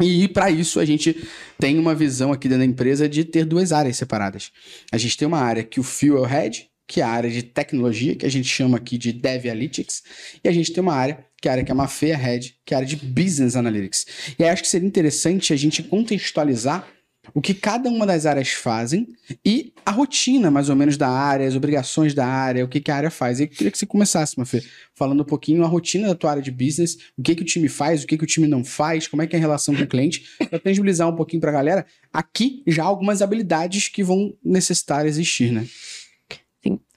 [0.00, 1.16] E para isso a gente
[1.58, 4.50] tem uma visão aqui dentro da empresa de ter duas áreas separadas.
[4.90, 8.14] A gente tem uma área que o Fuel Head, que é a área de tecnologia,
[8.14, 10.02] que a gente chama aqui de Dev Analytics,
[10.42, 12.56] e a gente tem uma área, que é a área que é uma Feia Head,
[12.64, 14.06] que é a área de Business Analytics.
[14.38, 16.86] E aí acho que seria interessante a gente contextualizar
[17.32, 19.08] o que cada uma das áreas fazem
[19.44, 22.90] e a rotina, mais ou menos, da área, as obrigações da área, o que, que
[22.90, 23.40] a área faz.
[23.40, 24.62] E eu queria que você começasse, Mafê,
[24.94, 27.68] falando um pouquinho a rotina da tua área de business, o que, que o time
[27.68, 29.82] faz, o que, que o time não faz, como é que é a relação com
[29.82, 34.34] o cliente, para tangibilizar um pouquinho para a galera aqui já algumas habilidades que vão
[34.44, 35.66] necessitar existir, né?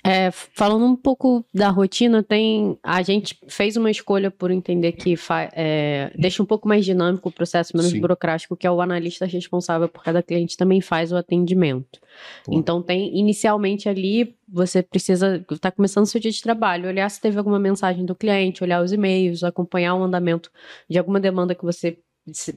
[0.08, 5.16] É, falando um pouco da rotina, tem a gente fez uma escolha por entender que
[5.54, 8.00] é, deixa um pouco mais dinâmico o processo, menos Sim.
[8.00, 12.00] burocrático, que é o analista responsável por cada cliente também faz o atendimento.
[12.46, 12.54] Pô.
[12.54, 17.20] Então tem inicialmente ali você precisa estar tá começando seu dia de trabalho, olhar se
[17.20, 20.50] teve alguma mensagem do cliente, olhar os e-mails, acompanhar o andamento
[20.90, 21.98] de alguma demanda que você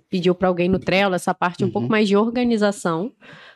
[0.09, 1.69] pediu para alguém no Trello, essa parte uhum.
[1.69, 1.91] um pouco uhum.
[1.91, 3.13] mais de organização.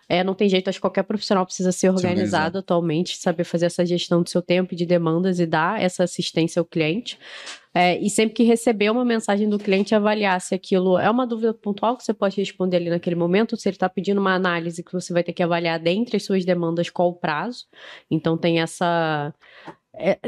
[0.09, 3.85] É, não tem jeito, acho que qualquer profissional precisa ser organizado atualmente, saber fazer essa
[3.85, 7.19] gestão do seu tempo e de demandas e dar essa assistência ao cliente.
[7.77, 11.53] É, e sempre que receber uma mensagem do cliente, avaliar se aquilo é uma dúvida
[11.53, 14.93] pontual que você pode responder ali naquele momento, se ele está pedindo uma análise que
[14.93, 17.67] você vai ter que avaliar dentre as suas demandas qual o prazo.
[18.09, 19.35] Então tem essa.
[19.93, 20.19] É,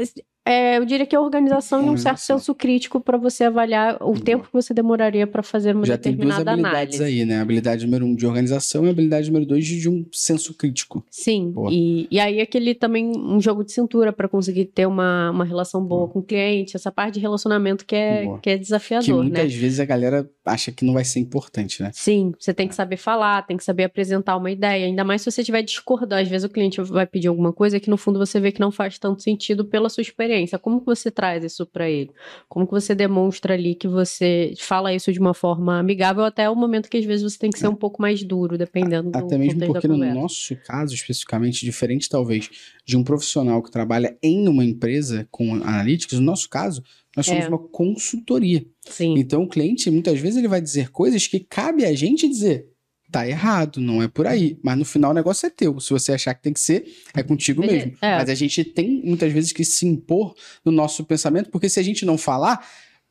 [0.47, 4.17] é, eu diria que a organização e um certo senso crítico para você avaliar o
[4.17, 7.19] tempo que você demoraria para fazer uma Já determinada tem duas habilidades análise.
[7.19, 7.39] aí, né?
[7.39, 10.53] A habilidade número um de organização e a habilidade número dois de, de um senso
[10.53, 11.03] crítico.
[11.11, 15.43] Sim, e, e aí aquele também um jogo de cintura para conseguir ter uma, uma
[15.43, 19.11] relação boa, com o cliente, essa parte de relacionamento que é, que é desafiador, que
[19.11, 19.59] muitas né?
[19.59, 21.91] vezes a galera acha que não vai ser importante, né?
[21.93, 25.29] Sim, você tem que saber falar, tem que saber apresentar uma ideia, ainda mais se
[25.29, 26.21] você tiver discordar.
[26.21, 28.71] Às vezes o cliente vai pedir alguma coisa que no fundo você vê que não
[28.71, 30.36] faz tanto sentido pela sua experiência.
[30.59, 32.11] Como que você traz isso para ele?
[32.47, 36.55] Como que você demonstra ali que você fala isso de uma forma amigável até o
[36.55, 37.69] momento que às vezes você tem que ser é.
[37.69, 42.49] um pouco mais duro, dependendo do Até mesmo porque no nosso caso, especificamente, diferente talvez
[42.85, 46.83] de um profissional que trabalha em uma empresa com analytics, no nosso caso,
[47.15, 47.47] nós somos é.
[47.47, 48.65] uma consultoria.
[48.85, 49.15] Sim.
[49.17, 52.67] Então o cliente, muitas vezes, ele vai dizer coisas que cabe a gente dizer
[53.11, 54.57] tá errado, não é por aí.
[54.63, 55.79] Mas no final o negócio é teu.
[55.79, 57.93] Se você achar que tem que ser, é contigo mesmo.
[58.01, 58.17] É.
[58.17, 61.83] Mas a gente tem muitas vezes que se impor no nosso pensamento, porque se a
[61.83, 62.65] gente não falar,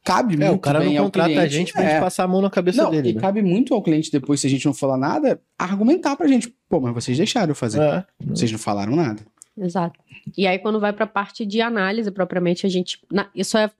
[0.04, 1.90] cabe é, muito o cara bem não contrata cliente, a gente pra é.
[1.90, 3.10] gente passar a mão na cabeça não, dele.
[3.10, 3.20] E né?
[3.20, 6.54] cabe muito ao cliente depois, se a gente não falar nada, argumentar pra gente.
[6.68, 7.80] Pô, mas vocês deixaram eu fazer.
[7.80, 8.04] É.
[8.26, 9.22] Vocês não falaram nada.
[9.58, 9.98] Exato.
[10.36, 13.00] E aí, quando vai pra parte de análise, propriamente, a gente.
[13.10, 13.70] Na, isso é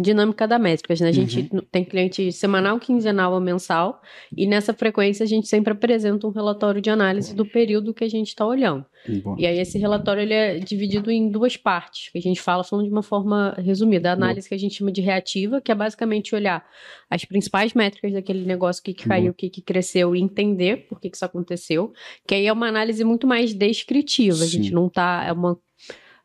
[0.00, 1.08] dinâmica da métricas, né?
[1.08, 1.60] A gente Uhum.
[1.70, 4.00] tem cliente semanal, quinzenal ou mensal,
[4.36, 8.08] e nessa frequência a gente sempre apresenta um relatório de análise do período que a
[8.08, 8.84] gente está olhando.
[9.22, 9.36] Boa.
[9.38, 12.86] E aí esse relatório ele é dividido em duas partes, que a gente fala falando
[12.86, 14.10] de uma forma resumida.
[14.10, 16.64] A análise que a gente chama de reativa, que é basicamente olhar
[17.08, 20.86] as principais métricas daquele negócio, o que, que caiu, o que, que cresceu, e entender
[20.88, 21.92] por que, que isso aconteceu.
[22.26, 24.44] Que aí é uma análise muito mais descritiva.
[24.44, 24.74] A gente Sim.
[24.74, 25.24] não tá.
[25.26, 25.58] É uma,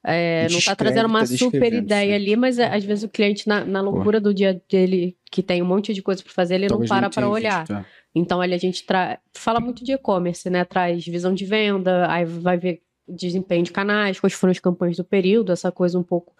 [0.07, 3.09] é, não está trazendo uma tá super descrevendo, ideia ali, mas é, às vezes o
[3.09, 6.55] cliente, na, na loucura do dia dele, que tem um monte de coisa para fazer,
[6.55, 7.61] ele Talvez não para para olhar.
[7.61, 7.85] visto, é.
[8.13, 9.19] Então, ali a gente tra...
[9.33, 10.63] fala muito de e-commerce, né?
[10.63, 15.03] Traz visão de venda, aí vai ver desempenho de canais, quais foram as campanhas do
[15.03, 16.33] período, essa coisa um pouco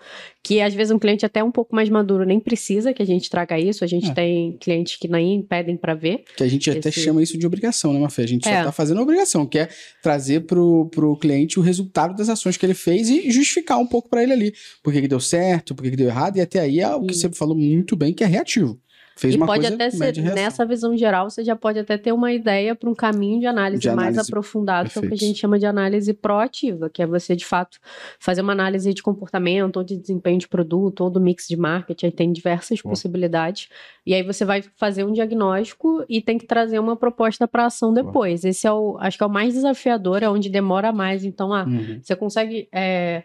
[0.44, 3.30] que às vezes um cliente até um pouco mais maduro nem precisa que a gente
[3.30, 3.84] traga isso.
[3.84, 4.14] A gente É.
[4.14, 6.24] tem clientes que nem pedem para ver.
[6.36, 8.24] Que a gente até Esse- chama isso de obrigação, né, Mafê?
[8.24, 8.60] A gente É.
[8.60, 9.70] só tá fazendo a obrigação, que é
[10.02, 14.10] trazer pro, pro cliente o resultado das ações que ele fez e justificar um pouco
[14.10, 14.54] pra ele ali.
[14.84, 17.04] Por que, que deu certo, por que, que deu errado, e até aí é o
[17.06, 18.80] que E- você falou muito bem, que é reativo.
[19.18, 22.12] Fez e uma pode coisa até ser, nessa visão geral, você já pode até ter
[22.12, 25.14] uma ideia para um caminho de análise, De mais análise, aprofundado, que é o que
[25.14, 27.80] a gente chama de análise proativa, que é você, de fato,
[28.20, 32.08] fazer uma análise de comportamento, ou de desempenho de produto, ou do mix de marketing,
[32.08, 32.92] aí tem diversas Boa.
[32.92, 33.70] possibilidades.
[34.06, 37.94] E aí você vai fazer um diagnóstico e tem que trazer uma proposta para ação
[37.94, 38.44] depois.
[38.44, 41.24] Esse é o, acho que é o mais desafiador, é onde demora mais.
[41.24, 42.00] Então, ah, Uhum.
[42.04, 42.68] você consegue.
[42.72, 43.24] é,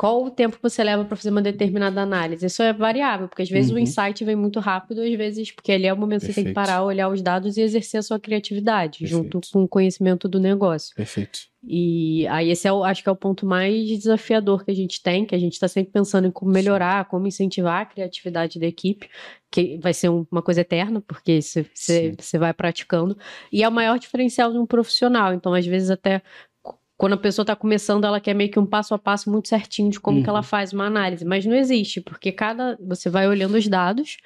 [0.00, 2.46] qual o tempo que você leva para fazer uma determinada análise?
[2.46, 3.76] Isso é variável, porque às vezes Uhum.
[3.76, 6.44] o insight vem muito rápido, às vezes, porque ali é o momento que você tem
[6.44, 6.66] que Perfeito.
[6.66, 9.48] parar, olhar os dados e exercer a sua criatividade, junto Perfeito.
[9.52, 10.94] com o conhecimento do negócio.
[10.96, 11.40] Perfeito.
[11.62, 15.02] E aí esse é o, acho que é o ponto mais desafiador que a gente
[15.02, 18.66] tem, que a gente está sempre pensando em como melhorar, como incentivar a criatividade da
[18.66, 19.06] equipe,
[19.50, 23.14] que vai ser um- uma coisa eterna, porque você- vai praticando.
[23.52, 25.34] E é o maior diferencial de um profissional.
[25.34, 26.22] Então, às vezes, até
[27.00, 29.88] quando a pessoa está começando, ela quer meio que um passo a passo muito certinho
[29.90, 30.42] de como que ela Uhum.
[30.42, 31.24] faz uma análise.
[31.24, 32.76] Mas não existe, porque cada.
[32.86, 34.18] Você vai olhando os dados.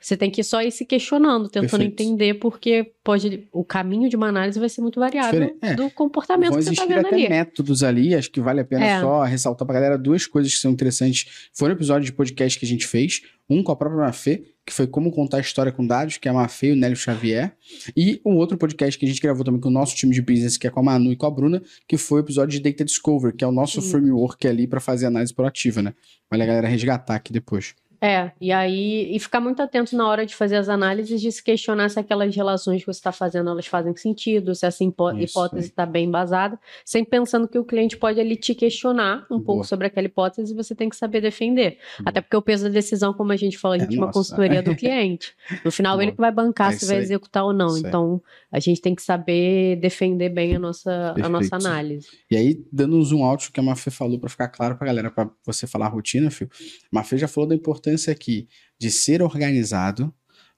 [0.00, 1.92] Você tem que só ir se questionando, tentando Perfeito.
[2.02, 5.56] entender, porque pode o caminho de uma análise vai ser muito variável.
[5.62, 5.74] É.
[5.74, 7.28] do comportamento Vão que você está vendo até ali.
[7.28, 9.00] métodos ali, acho que vale a pena É.
[9.00, 11.48] só ressaltar pra galera duas coisas que são interessantes.
[11.52, 14.74] Foi no episódio de podcast que a gente fez, um com a própria Mafê, que
[14.74, 17.56] foi como contar a história com dados, que é a Mafê e o Nélio Xavier,
[17.96, 20.58] e um outro podcast que a gente gravou também com o nosso time de business,
[20.58, 22.84] que é com a Manu e com a Bruna, que foi o episódio de Data
[22.84, 23.86] Discover, que é o nosso Uhum.
[23.90, 25.94] framework ali pra fazer análise proativa, né?
[26.30, 27.74] Vale a galera resgatar aqui depois.
[28.00, 31.42] É, e aí, e ficar muito atento na hora de fazer as análises, de se
[31.42, 35.24] questionar se aquelas relações que você está fazendo, elas fazem sentido, se essa hipó- Isso,
[35.38, 35.70] hipótese é.
[35.70, 39.44] está bem embasada, sempre pensando que o cliente pode ali te questionar um Boa.
[39.44, 41.78] pouco sobre aquela hipótese e você tem que saber defender.
[41.98, 42.08] Boa.
[42.10, 44.06] Até porque o peso da decisão, como a gente falou, a É gente é uma
[44.06, 44.18] nossa.
[44.18, 45.34] consultoria do cliente.
[45.64, 46.04] No final, Boa.
[46.04, 47.76] ele que vai bancar É se vai executar ou não.
[47.76, 52.06] Então, a gente tem que saber defender bem a nossa, a nossa análise.
[52.30, 55.10] E aí, dando um zoom out que a Mafê falou pra ficar claro pra galera,
[55.10, 56.48] pra você falar a rotina, Fio.
[56.90, 60.12] Mafê já falou da importância aqui de ser organizado,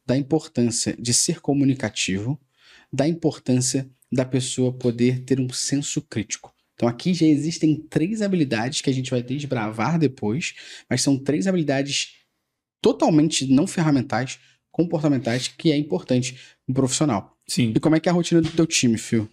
[0.07, 2.41] da importância de ser comunicativo,
[2.93, 6.53] da importância da pessoa poder ter um senso crítico.
[6.75, 10.55] Então aqui já existem três habilidades que a gente vai desbravar depois,
[10.89, 12.15] mas são três habilidades
[12.81, 14.39] totalmente não ferramentais,
[14.71, 17.37] comportamentais, que é importante um profissional.
[17.51, 17.73] Sim.
[17.75, 19.29] E como é que é a rotina do teu time, Fio?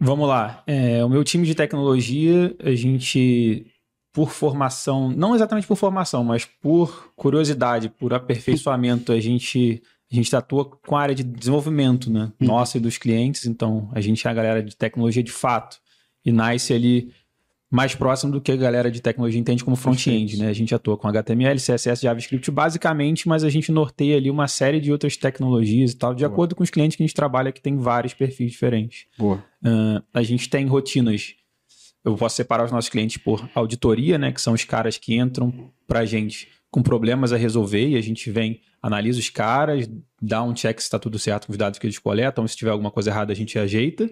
[0.00, 0.62] Vamos lá.
[0.66, 3.66] É, o meu time de tecnologia, a gente,
[4.14, 10.34] por formação, não exatamente por formação, mas por curiosidade, por aperfeiçoamento, a gente, a gente
[10.34, 12.32] atua com a área de desenvolvimento, né?
[12.40, 12.46] Hum.
[12.46, 13.44] Nossa e dos clientes.
[13.44, 15.76] Então, a gente é a galera de tecnologia de fato.
[16.24, 17.12] E nasce ali
[17.70, 20.48] mais próximo do que a galera de tecnologia entende como front-end, né?
[20.48, 24.80] A gente atua com HTML, CSS, JavaScript basicamente, mas a gente norteia ali uma série
[24.80, 26.32] de outras tecnologias e tal, de Boa.
[26.32, 29.06] acordo com os clientes que a gente trabalha, que tem vários perfis diferentes.
[29.16, 29.44] Boa.
[29.64, 31.34] Ah, a gente tem rotinas.
[32.04, 34.32] Eu posso separar os nossos clientes por auditoria, né?
[34.32, 38.30] Que são os caras que entram pra gente com problemas a resolver e a gente
[38.30, 39.88] vem, analisa os caras,
[40.20, 42.70] dá um check se está tudo certo com os dados que eles coletam, se tiver
[42.70, 44.10] alguma coisa errada a gente ajeita.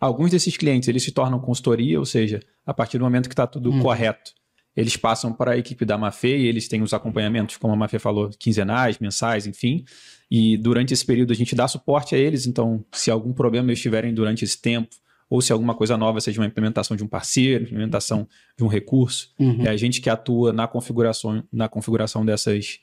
[0.00, 3.46] Alguns desses clientes, eles se tornam consultoria, ou seja, a partir do momento que está
[3.46, 3.80] tudo Uhum.
[3.82, 4.32] correto,
[4.74, 7.98] eles passam para a equipe da Mafê e eles têm os acompanhamentos, como a Mafê
[7.98, 9.84] falou, quinzenais, mensais, enfim.
[10.30, 13.80] E durante esse período a gente dá suporte a eles, então se algum problema eles
[13.80, 14.96] tiverem durante esse tempo,
[15.28, 19.32] ou se alguma coisa nova, seja uma implementação de um parceiro, implementação de um recurso,
[19.38, 19.64] Uhum.
[19.66, 22.78] é a gente que atua na configuração, na configuração dessas,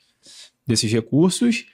[0.66, 1.64] desses recursos.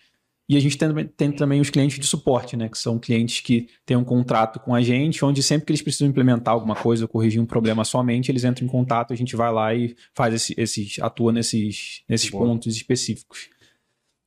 [0.47, 2.69] E a gente tem, tem também os clientes de suporte, né?
[2.69, 6.07] Que são clientes que têm um contrato com a gente, onde sempre que eles precisam
[6.07, 9.51] implementar alguma coisa ou corrigir um problema somente, eles entram em contato, a gente vai
[9.51, 12.45] lá e faz esse- esses, atua nesses, nesses Boa.
[12.45, 13.49] pontos específicos.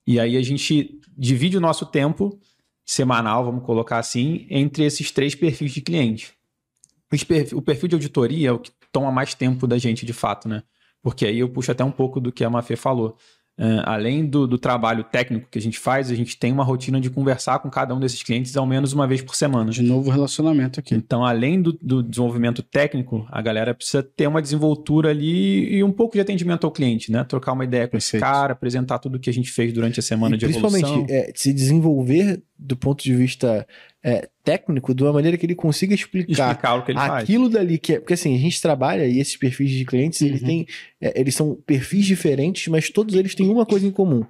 [0.07, 2.39] E aí a gente divide o nosso tempo
[2.83, 6.33] semanal, vamos colocar assim, entre esses três perfis de cliente.
[7.53, 10.63] O perfil de auditoria é o que toma mais tempo da gente, de fato, né?
[11.01, 13.17] Porque aí eu puxo até um pouco do que a Mafê falou.
[13.59, 17.01] Eh, além do, do trabalho técnico que a gente faz, a gente tem uma rotina
[17.01, 19.71] de conversar com cada um desses clientes ao menos uma vez por semana.
[19.71, 20.93] De novo relacionamento aqui.
[20.93, 25.91] Então, além do, do desenvolvimento técnico, a galera precisa ter uma desenvoltura ali e um
[25.91, 27.23] pouco de atendimento ao cliente, né?
[27.23, 28.15] Trocar uma ideia com Perfeito.
[28.15, 30.69] esse cara, apresentar tudo que a gente fez durante a semana E de evolução.
[30.69, 33.67] principalmente é, se desenvolver do ponto de vista
[34.03, 37.23] é, técnico de uma maneira que ele consiga explicar, explicar que ele faz.
[37.23, 37.99] aquilo dali que é.
[37.99, 40.47] Porque assim, a gente trabalha e esses perfis de clientes, eles Uhum.
[40.47, 40.67] têm.
[41.01, 44.23] é, eles são perfis diferentes, mas todos eles têm uma coisa em comum.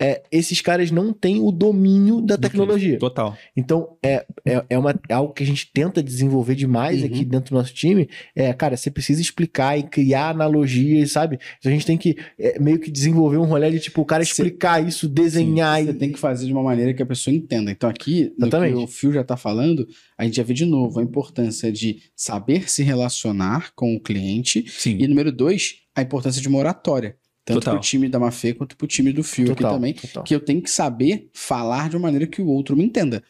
[0.00, 2.98] É, esses caras não têm o domínio da tecnologia.
[2.98, 3.36] Total.
[3.56, 7.06] Então, é, é, é, uma, é algo que a gente tenta desenvolver demais Uhum.
[7.06, 8.08] aqui dentro do nosso time.
[8.34, 11.38] É, cara, você precisa explicar e criar analogias, sabe?
[11.58, 14.24] Então, a gente tem que é, meio que desenvolver um rolê de, tipo, o cara
[14.24, 15.94] Cê- explicar isso, desenhar Você e...
[15.94, 17.70] tem que fazer de uma maneira que a pessoa entenda.
[17.70, 18.74] Então, aqui, no que Exatamente.
[18.76, 22.70] o Phil já está falando, a gente já vê de novo a importância de saber
[22.70, 24.64] se relacionar com o cliente.
[24.68, 24.96] Sim.
[25.00, 27.16] E número dois, a importância de uma oratória.
[27.48, 27.74] Tanto Total.
[27.74, 29.94] pro time da Mafê quanto pro time do Phil aqui também.
[29.94, 30.22] total.
[30.22, 33.22] Que eu tenho que saber falar de uma maneira que o outro me entenda.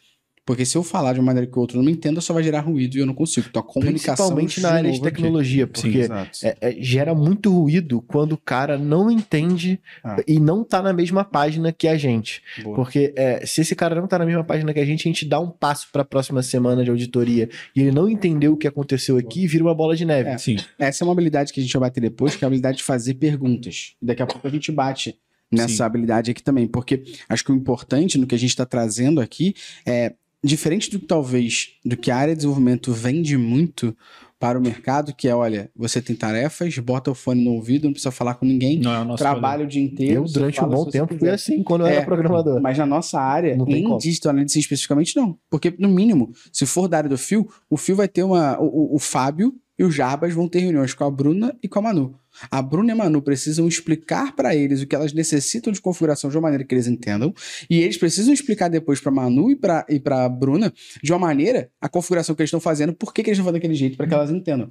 [0.49, 2.41] Porque se eu falar de uma maneira que o outro não me entenda, só vai
[2.41, 3.45] gerar ruído e eu não consigo.
[3.47, 4.33] Então, a comunicação.
[4.33, 5.03] Principalmente na área de aqui.
[5.05, 6.39] tecnologia, Sim, porque exato.
[6.43, 10.17] é, é, gera muito ruído quando o cara não entende Ah.
[10.27, 12.41] e não tá na mesma página que a gente.
[12.63, 12.75] Boa.
[12.75, 15.23] Porque é, se esse cara não tá na mesma página que a gente, a gente
[15.23, 18.67] dá um passo para a próxima semana de auditoria e ele não entendeu o que
[18.67, 20.31] aconteceu aqui, vira uma bola de neve.
[20.31, 20.37] É.
[20.39, 20.57] Sim.
[20.79, 22.83] Essa é uma habilidade que a gente vai bater depois, que é a habilidade de
[22.83, 23.93] fazer perguntas.
[24.01, 25.15] E daqui a pouco a gente bate
[25.51, 25.83] nessa Sim.
[25.83, 29.53] habilidade aqui também, porque acho que o importante no que a gente está trazendo aqui
[29.85, 33.95] é diferente do que talvez do que a área de desenvolvimento vende muito
[34.39, 37.91] para o mercado, que é, olha, você tem tarefas, bota o fone no ouvido, não
[37.91, 40.21] precisa falar com ninguém, Não é o nosso trabalha o dia inteiro.
[40.21, 42.61] Eu, durante um bom tempo, fui assim quando eu É, era programador.
[42.61, 45.37] Mas na nossa área, Não em digital analytics especificamente, não.
[45.49, 48.57] Porque, no mínimo, se for da área do Fio, o Fio vai ter uma.
[48.61, 51.79] O, o- o Fábio e o Jarbas vão ter reuniões com a Bruna e com
[51.79, 52.19] a Manu.
[52.51, 56.29] A Bruna e a Manu precisam explicar para eles o que elas necessitam de configuração
[56.29, 57.33] de uma maneira que eles entendam.
[57.69, 61.71] E eles precisam explicar depois para Manu e para e pra Bruna, de uma maneira,
[61.79, 64.05] a configuração que eles estão fazendo, por que, que eles estão fazendo daquele jeito, para
[64.05, 64.69] que elas entendam.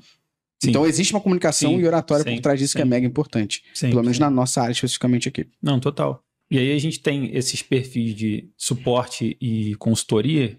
[0.63, 0.71] Sim.
[0.71, 3.63] Então, existe uma comunicação Sim, e oratória sim, por trás disso que é mega importante.
[3.81, 5.47] Pelo menos na nossa área especificamente aqui.
[5.63, 6.23] Não, total.
[6.51, 10.59] E aí a gente tem esses perfis de suporte e consultoria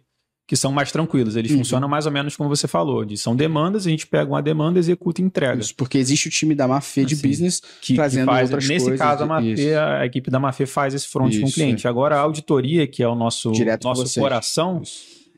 [0.49, 1.35] que são mais tranquilos.
[1.35, 1.59] Eles Uhum.
[1.59, 3.05] funcionam mais ou menos como você falou.
[3.05, 5.61] De, são demandas, a gente pega uma demanda, executa e entrega.
[5.61, 8.67] Isso, porque existe o time da Mafê de Assim, business Que, que Trazendo faz, outras
[8.67, 9.77] nesse coisas, caso, a, Mafê, isso.
[9.79, 11.87] a equipe da Mafê faz esse front com o Isso, cliente.
[11.87, 14.81] Agora, a auditoria, que é o nosso, Direto com nosso coração,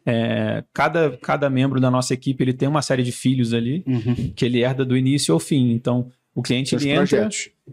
[0.06, 4.32] é, cada, cada membro da nossa equipe ele tem uma série de filhos ali Uhum.
[4.36, 5.72] que ele herda do início ao fim.
[5.74, 7.28] Então, o cliente ele entra,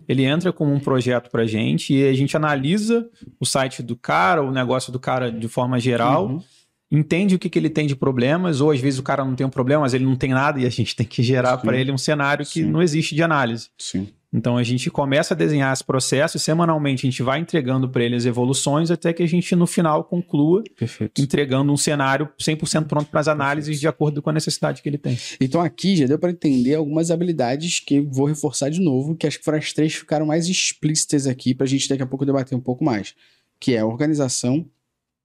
[0.08, 4.42] ele entra como um projeto para gente e a gente analisa o site do cara,
[4.42, 6.42] o negócio do cara de forma geral, Uhum.
[6.90, 9.46] Entende o que, que ele tem de problemas, ou às vezes o cara não tem
[9.46, 11.92] um problema, mas ele não tem nada e a gente tem que gerar para ele
[11.92, 12.70] um cenário que Sim.
[12.70, 13.68] não existe de análise.
[13.78, 14.08] Sim.
[14.32, 18.04] Então a gente começa a desenhar esse processo e semanalmente a gente vai entregando para
[18.04, 21.20] ele as evoluções até que a gente no final conclua Perfeito.
[21.20, 24.98] entregando um cenário 100% pronto para as análises de acordo com a necessidade que ele
[24.98, 25.18] tem.
[25.40, 29.38] Então aqui já deu para entender algumas habilidades que vou reforçar de novo, que acho
[29.38, 32.26] que foram as três que ficaram mais explícitas aqui para a gente daqui a pouco
[32.26, 33.14] debater um pouco mais,
[33.58, 34.66] que é organização,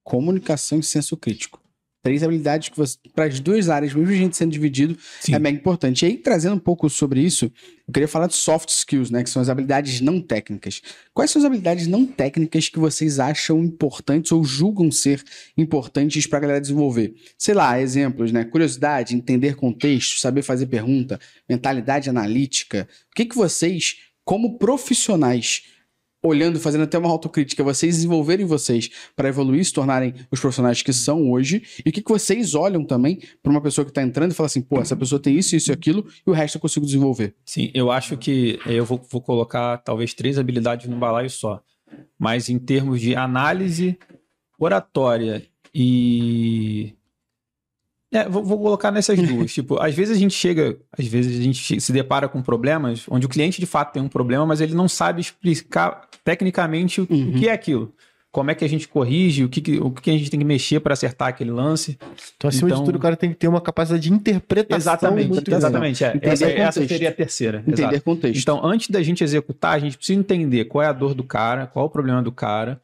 [0.04, 1.64] comunicação e senso crítico.
[2.04, 5.36] Três habilidades que você, para as duas áreas, mesmo a gente sendo dividido, Sim.
[5.36, 6.04] é mega importante.
[6.04, 7.46] E aí, trazendo um pouco sobre isso,
[7.88, 9.24] eu queria falar de soft skills, né?
[9.24, 10.82] Que são as habilidades não técnicas.
[11.14, 15.24] Quais são as habilidades não técnicas que vocês acham importantes ou julgam ser
[15.58, 17.16] importantes para a galera desenvolver?
[17.38, 18.44] Sei lá, exemplos, né?
[18.44, 22.86] Curiosidade, entender contexto, saber fazer pergunta, mentalidade analítica.
[23.12, 25.64] O que, que vocês, como profissionais,
[26.24, 30.94] olhando, fazendo até uma autocrítica, vocês desenvolverem vocês para evoluir, se tornarem os profissionais que
[30.94, 34.32] são hoje, e o que, que vocês olham também para uma pessoa que está entrando
[34.32, 36.62] e fala assim, pô, essa pessoa tem isso, isso e aquilo, e o resto eu
[36.62, 37.36] consigo desenvolver.
[37.46, 41.62] Sim, eu acho que eu vou, vou colocar talvez três habilidades no balaio só.
[42.18, 43.98] Mas em termos de análise,
[44.58, 46.94] oratória e.
[48.14, 49.52] É, vou, vou colocar nessas duas.
[49.54, 53.26] tipo, às vezes a gente chega, às vezes a gente se depara com problemas onde
[53.26, 57.30] o cliente de fato tem um problema, mas ele não sabe explicar tecnicamente o, Uhum.
[57.30, 57.92] o que é aquilo.
[58.32, 60.80] Como é que a gente corrige, o que, o que a gente tem que mexer
[60.80, 62.00] para acertar aquele lance.
[62.36, 65.28] Então, acima Então- de tudo, o cara tem que ter uma capacidade de interpretação Exatamente,
[65.30, 65.60] muito grande.
[65.66, 66.04] exatamente.
[66.04, 66.20] É.
[66.20, 66.88] Essa, essa contexto.
[66.88, 67.60] seria a terceira.
[67.68, 68.02] Entender exato.
[68.02, 68.42] contexto.
[68.42, 71.68] Então, antes da gente executar, a gente precisa entender qual é a dor do cara,
[71.68, 72.82] qual é o problema do cara,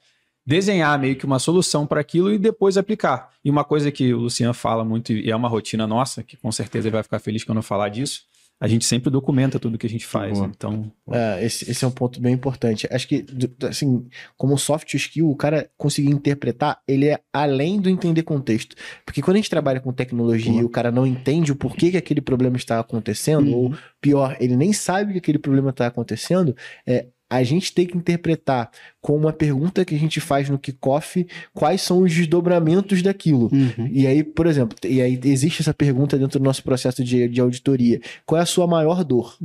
[0.49, 3.29] desenhar meio que uma solução para aquilo e depois aplicar.
[3.45, 6.51] E uma coisa que o Luciano fala muito, e é uma rotina nossa, que com
[6.51, 8.23] certeza ele vai ficar feliz quando eu falar disso,
[8.59, 10.38] a gente sempre documenta tudo que a gente faz.
[10.39, 10.51] Boa.
[10.53, 12.88] Então, É, esse, esse é um ponto bem importante.
[12.91, 13.23] Acho que,
[13.69, 18.75] assim, como soft skill, o cara conseguir interpretar, ele é além do entender contexto.
[19.05, 20.63] Porque quando a gente trabalha com tecnologia Boa.
[20.63, 23.53] e o cara não entende o porquê que aquele problema está acontecendo, Uhum.
[23.55, 26.53] ou pior, ele nem sabe que aquele problema está acontecendo,
[26.88, 31.25] é, a gente tem que interpretar com uma pergunta que a gente faz no kickoff
[31.53, 33.49] quais são os desdobramentos daquilo.
[33.53, 33.87] Uhum.
[33.91, 37.39] E aí, por exemplo, e aí existe essa pergunta dentro do nosso processo de, de
[37.39, 39.37] auditoria: qual é a sua maior dor?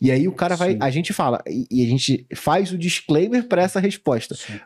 [0.00, 0.78] E aí o cara vai, Sim.
[0.80, 4.34] a gente fala, e, a gente faz o disclaimer para essa resposta.
[4.50, 4.60] É,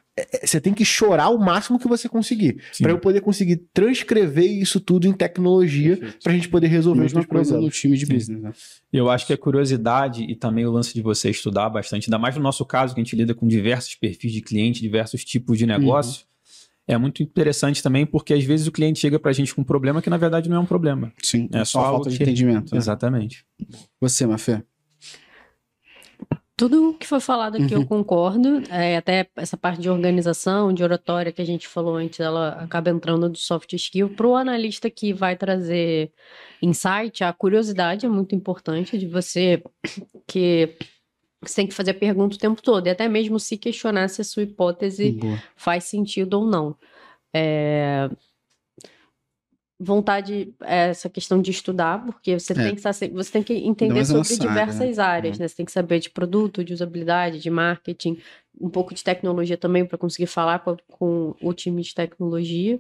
[0.44, 4.80] Você tem que chorar o máximo que você conseguir, para eu poder conseguir transcrever isso
[4.80, 7.74] tudo em tecnologia, para a gente poder resolver os no problemas.
[7.76, 8.14] time de Sim.
[8.14, 8.52] business, né?
[8.92, 12.37] Eu acho que a curiosidade e também o lance de você estudar bastante, ainda mais
[12.37, 15.66] no nosso caso, que a gente lida com diversos perfis de cliente, diversos tipos de
[15.66, 16.24] negócio,
[16.88, 20.02] é muito interessante também, porque às vezes o cliente chega pra gente com um problema
[20.02, 21.12] que na verdade não é um problema.
[21.22, 22.72] Sim, É é só só falta de que- entendimento.
[22.72, 22.78] né?
[22.78, 23.44] Exatamente.
[24.00, 24.62] Você, Mafê?
[26.61, 27.81] Tudo que foi falado aqui Uhum.
[27.81, 28.62] eu concordo.
[28.70, 32.90] É, até essa parte de organização, de oratória que a gente falou antes, ela acaba
[32.90, 34.11] entrando do soft skill.
[34.11, 36.12] Para o analista que vai trazer
[36.61, 39.62] insight, a curiosidade é muito importante de você
[40.27, 40.77] que
[41.40, 44.25] você tem que fazer pergunta o tempo todo, e até mesmo se questionar se a
[44.25, 45.42] sua hipótese Boa.
[45.57, 46.77] faz sentido ou não.
[47.35, 48.11] É,
[49.83, 52.57] Vontade, é essa questão de estudar, porque você É.
[52.57, 55.03] tem que você tem que entender a sobre área, diversas né?
[55.03, 55.49] áreas, né?
[55.49, 58.19] Você tem que saber de produto, de usabilidade, de marketing,
[58.61, 62.79] um pouco de tecnologia também para conseguir falar com, com o time de tecnologia,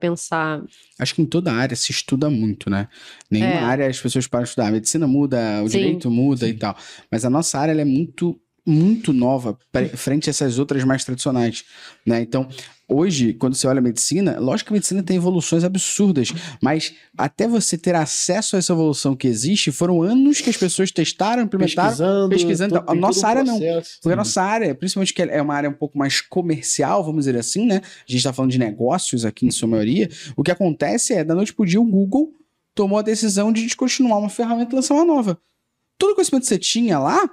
[0.00, 0.62] pensar
[0.98, 2.88] Acho que em toda área se estuda muito, né?
[3.30, 3.62] Nenhuma É.
[3.62, 4.68] área as pessoas param de estudar.
[4.68, 5.78] A medicina muda, o Sim.
[5.78, 6.76] direito muda e tal.
[7.10, 9.58] Mas a nossa área é muito, muito nova
[9.96, 11.64] frente a essas outras mais tradicionais,
[12.06, 12.20] né?
[12.22, 12.48] Então,
[12.92, 17.48] hoje, quando você olha a medicina, lógico que a medicina tem evoluções absurdas, mas até
[17.48, 21.88] você ter acesso a essa evolução que existe, foram anos que as pessoas testaram, implementaram,
[21.88, 22.84] Pesquisando, pesquisando.
[22.86, 23.58] A nossa área não.
[23.58, 23.98] processo.
[24.02, 27.38] Porque a nossa área, principalmente que é uma área um pouco mais comercial, vamos dizer
[27.38, 27.80] assim, né?
[28.08, 30.08] A gente tá falando de negócios aqui em sua maioria.
[30.36, 32.32] O que acontece é, da noite pro dia, o Google
[32.74, 35.38] tomou a decisão de descontinuar uma ferramenta e lançar uma nova.
[35.98, 37.28] Todo o conhecimento que você tinha lá,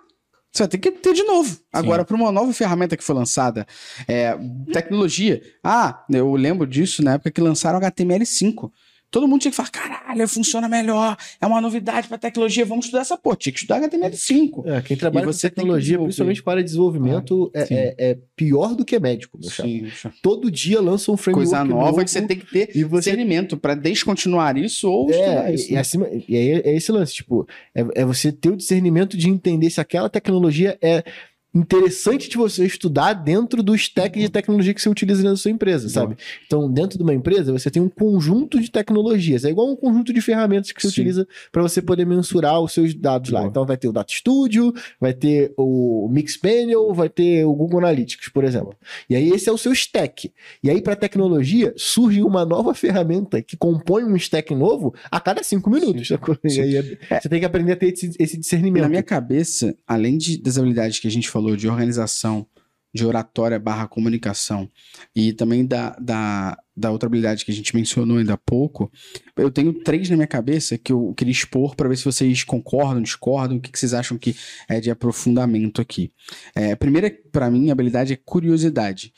[0.51, 1.59] você vai ter que ter de novo.
[1.71, 3.67] Agora, para uma nova ferramenta que foi lançada,
[4.07, 4.37] é,
[4.73, 5.41] tecnologia.
[5.63, 8.71] Ah, eu lembro disso na época que lançaram o HTML5.
[9.11, 13.01] Todo mundo tinha que falar, caralho, funciona melhor, é uma novidade para tecnologia, vamos estudar
[13.01, 13.35] essa porra.
[13.37, 14.65] Tinha que estudar HTML5.
[14.67, 17.73] É, quem trabalha com tecnologia, principalmente para desenvolvimento, é, sim.
[17.75, 19.67] é- é pior do que médico, meu chapa.
[19.69, 19.87] Sim,
[20.21, 23.09] Todo dia lança um framework coisa nova novo, que você tem que ter e você
[23.09, 25.69] discernimento pra descontinuar isso ou estudar É, isso.
[25.71, 25.79] e, né?
[25.79, 29.69] acima, e aí é esse lance, tipo, é, é você ter o discernimento de entender
[29.69, 31.03] se aquela tecnologia é
[31.53, 35.89] interessante de você estudar dentro do stack de tecnologia que você utiliza da sua empresa,
[35.89, 36.15] sabe?
[36.45, 40.13] Então, dentro de uma empresa, você tem um conjunto de tecnologias, é igual um conjunto
[40.13, 41.01] de ferramentas que você Sim.
[41.01, 43.45] utiliza para você poder mensurar os seus dados lá.
[43.45, 48.29] Então, vai ter o Data Studio, vai ter o Mixpanel, vai ter o Google Analytics,
[48.29, 48.75] por exemplo.
[49.09, 50.31] E aí, esse é o seu stack.
[50.63, 55.41] E aí, para tecnologia, surge uma nova ferramenta que compõe um stack novo a cada
[55.41, 56.09] cinco minutos.
[56.43, 56.61] E Sim.
[56.61, 58.83] aí, é- você tem que aprender a ter esse, esse discernimento.
[58.83, 62.45] Na minha cabeça, além de, das habilidades que a gente falou de organização,
[62.93, 64.69] de oratória barra comunicação
[65.15, 68.91] e também da, da, da outra habilidade que a gente mencionou ainda há pouco,
[69.37, 73.01] eu tenho três na minha cabeça que eu queria expor para ver se vocês concordam,
[73.01, 74.35] discordam, o que, que vocês acham que
[74.67, 76.11] é de aprofundamento aqui.
[76.55, 79.13] É, a primeira, para mim, habilidade é curiosidade.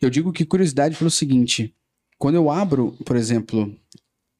[0.00, 1.72] Eu digo que curiosidade pelo seguinte:
[2.18, 3.72] quando eu abro, por exemplo,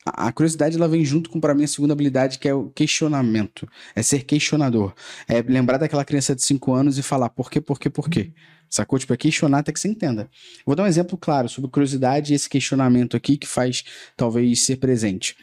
[0.04, 3.66] a curiosidade ela vem junto com, para mim, a segunda habilidade, que é o questionamento.
[3.94, 4.94] É ser questionador.
[5.26, 8.32] É lembrar daquela criança de 5 anos e falar por quê, por quê, por quê.
[8.68, 8.98] Sacou?
[8.98, 10.28] Tipo, é questionar até que você entenda.
[10.66, 13.84] Vou dar um exemplo claro sobre curiosidade e esse questionamento aqui que faz
[14.16, 15.36] talvez ser presente.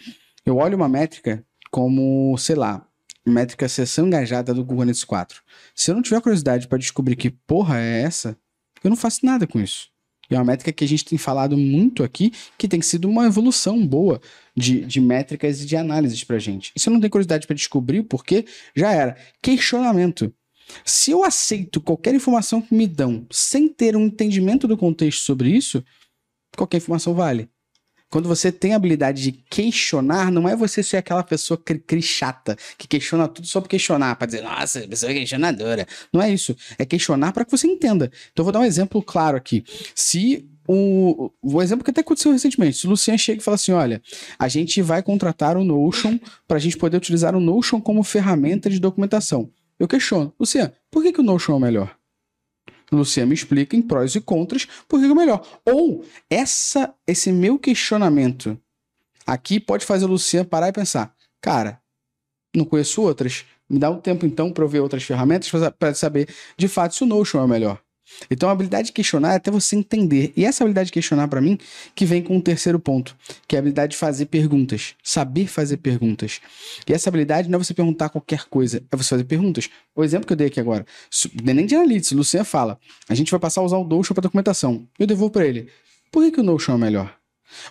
[0.45, 2.85] Eu olho uma métrica como, sei lá,
[3.25, 5.41] métrica sessão engajada do Google Analytics 4.
[5.73, 8.37] Se eu não tiver curiosidade para descobrir que porra é essa,
[8.83, 9.89] eu não faço nada com isso.
[10.31, 13.25] E é uma métrica que a gente tem falado muito aqui, que tem sido uma
[13.25, 14.21] evolução boa
[14.55, 16.71] de, de métricas e de análises pra gente.
[16.73, 19.17] E se eu não tenho curiosidade para descobrir o porquê, já era.
[19.41, 20.33] Questionamento.
[20.85, 25.49] Se eu aceito qualquer informação que me dão sem ter um entendimento do contexto sobre
[25.49, 25.83] isso,
[26.55, 27.49] qualquer informação vale.
[28.11, 32.57] Quando você tem a habilidade de questionar, não é você ser aquela pessoa cri, chata,
[32.77, 35.87] que questiona tudo só por questionar, para dizer, nossa, a pessoa é questionadora.
[36.11, 36.53] Não é isso.
[36.77, 38.11] É questionar para que você entenda.
[38.31, 39.63] Então, eu vou dar um exemplo claro aqui.
[39.95, 43.71] Se o, o exemplo que até aconteceu recentemente, se o Luciano chega e fala assim:
[43.71, 44.01] olha,
[44.37, 48.69] a gente vai contratar o Notion para a gente poder utilizar o Notion como ferramenta
[48.69, 49.49] de documentação.
[49.79, 52.00] Eu questiono, Luciano, por que, que o Notion é o melhor?
[52.97, 55.45] Luciano me explica em prós e contras por que é melhor.
[55.65, 58.59] Ou essa, esse meu questionamento
[59.25, 61.81] aqui pode fazer o Luciano parar e pensar: cara,
[62.55, 63.45] não conheço outras.
[63.69, 66.27] Me dá um tempo então para eu ver outras ferramentas para saber
[66.57, 67.81] de fato se o Notion é o melhor.
[68.29, 70.31] Então a habilidade de questionar é até você entender.
[70.35, 71.57] E essa habilidade de questionar, para mim,
[71.95, 73.15] que vem com o um terceiro ponto,
[73.47, 74.95] que é a habilidade de fazer perguntas.
[75.03, 76.39] Saber fazer perguntas.
[76.87, 79.69] E essa habilidade não é você perguntar qualquer coisa, é você fazer perguntas.
[79.95, 80.85] O exemplo que eu dei aqui agora,
[81.43, 84.87] nem de analytics, Luciano fala, a gente vai passar a usar o Notion para documentação.
[84.97, 85.69] Eu devolvo para ele.
[86.11, 87.21] Por que, que o Notion é melhor?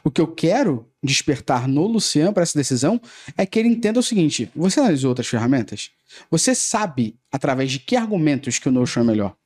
[0.05, 3.01] O que eu quero despertar no Luciano para essa decisão
[3.37, 5.91] é que ele entenda o seguinte: você analisou outras ferramentas?
[6.31, 9.37] Você sabe através de que argumentos que o Notion é melhor?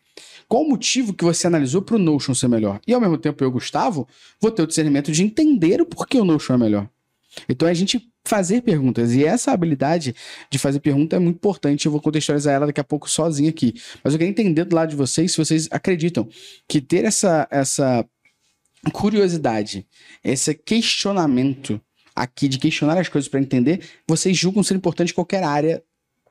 [0.49, 2.81] Qual o motivo que você analisou para o Notion ser melhor?
[2.87, 4.07] E ao mesmo tempo eu, Gustavo,
[4.41, 6.89] vou ter o discernimento de entender o porquê o Notion é melhor.
[7.49, 9.13] Então é a gente fazer perguntas.
[9.13, 10.15] E essa habilidade
[10.51, 11.87] de fazer pergunta é muito importante.
[11.87, 13.75] Eu vou contextualizar ela daqui a pouco sozinho aqui.
[14.03, 16.29] Mas eu queria entender do lado de vocês se vocês acreditam
[16.69, 18.07] que ter essa, essa
[18.93, 19.87] curiosidade,
[20.23, 21.81] esse questionamento
[22.15, 25.83] aqui de questionar as coisas para entender, vocês julgam ser importante em qualquer área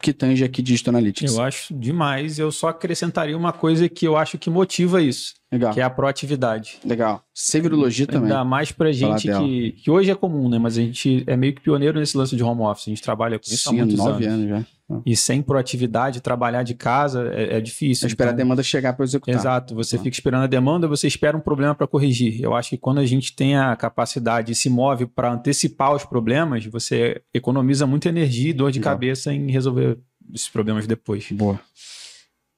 [0.03, 1.33] que tange aqui Digital Analytics.
[1.33, 2.37] Eu acho demais.
[2.37, 5.33] Eu só acrescentaria uma coisa que eu acho que motiva isso.
[5.53, 5.73] Legal.
[5.73, 6.79] Que é a proatividade.
[6.85, 7.23] Legal.
[7.33, 8.23] Sevirologia também.
[8.31, 10.57] Ainda mais pra gente que, que hoje é comum, né?
[10.59, 12.87] Mas a gente é meio que pioneiro nesse lance de home office.
[12.87, 14.51] A gente trabalha com isso Sim, há muitos nove anos.
[14.51, 14.65] anos já.
[15.05, 18.05] E sem proatividade, trabalhar de casa é, é difícil.
[18.07, 19.33] Esperar Então, a demanda chegar para executar.
[19.33, 19.99] Exato, você Ah.
[19.99, 22.39] fica esperando a demanda, você espera um problema para corrigir.
[22.43, 26.03] Eu acho que quando a gente tem a capacidade e se move para antecipar os
[26.05, 28.93] problemas, você economiza muita energia e dor de Legal.
[28.93, 29.97] cabeça em resolver
[30.33, 31.27] esses problemas depois.
[31.31, 31.59] Boa.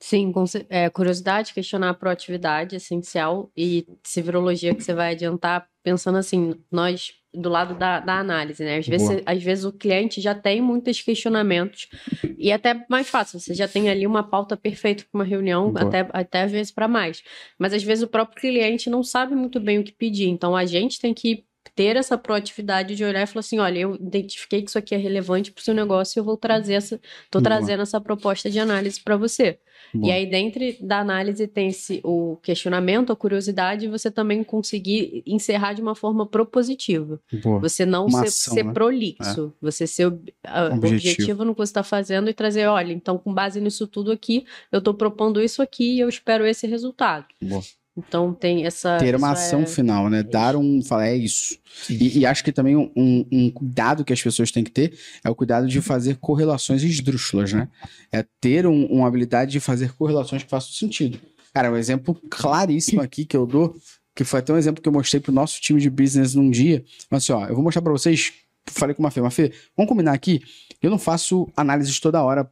[0.06, 0.32] Sim,
[0.70, 7.12] é, curiosidade, questionar a proatividade, essencial, e civirologia que você vai adiantar pensando assim, nós
[7.34, 8.78] do lado da, da análise, né?
[8.78, 11.90] Às vezes, às vezes o cliente já tem muitos questionamentos
[12.38, 15.72] e é até mais fácil, você já tem ali uma pauta perfeita para uma reunião,
[15.72, 15.88] Boa.
[15.88, 17.24] até, até às vezes para mais.
[17.58, 20.66] Mas às vezes o próprio cliente não sabe muito bem o que pedir, então a
[20.66, 21.46] gente tem que
[21.76, 24.98] ter essa proatividade de olhar e falar assim, olha, eu identifiquei que isso aqui é
[24.98, 27.00] relevante para o seu negócio e eu vou trazer essa,
[27.32, 27.44] Boa.
[27.44, 29.60] trazendo essa proposta de análise para você.
[29.94, 30.08] Boa.
[30.08, 31.70] E aí, dentro da análise, tem
[32.04, 37.20] o questionamento, a curiosidade, e você também conseguir encerrar de uma forma propositiva.
[37.44, 37.60] Boa.
[37.60, 38.74] Você não Uma ser, ação, ser né?
[38.74, 39.54] prolixo.
[39.62, 40.34] Você ser ob-
[40.74, 40.88] Objetivo.
[40.88, 41.46] objetivo.
[41.46, 44.80] no que você está fazendo e trazer, olha, então, com base nisso tudo aqui, eu
[44.80, 47.26] estou propondo isso aqui e eu espero esse resultado.
[47.42, 47.62] Boa.
[47.98, 48.98] Então, tem essa.
[48.98, 50.22] Ter uma ação é- final, né?
[50.22, 50.82] Dar um.
[50.82, 51.58] Falar, é isso.
[51.90, 55.30] E, e acho que também um, um- cuidado que as pessoas têm que ter é
[55.30, 57.70] o cuidado de fazer correlações esdrúxulas, né?
[58.12, 61.20] É ter um- uma habilidade de fazer correlações que façam sentido.
[61.54, 63.76] Cara, um exemplo claríssimo aqui que eu dou,
[64.14, 66.84] que foi até um exemplo que eu mostrei pro nosso time de business num dia.
[67.10, 68.34] Mas assim, ó, eu vou mostrar pra vocês.
[68.68, 70.42] Falei com uma Fê, Mafê, vamos combinar aqui.
[70.82, 72.50] Eu não faço análises toda hora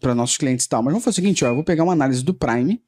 [0.00, 1.92] para nossos clientes e tal, mas vamos fazer o seguinte, ó, eu vou pegar uma
[1.92, 2.80] análise do Prime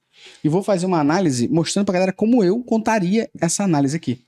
[0.43, 4.21] e vou fazer uma análise mostrando pra galera como eu contaria essa análise aqui.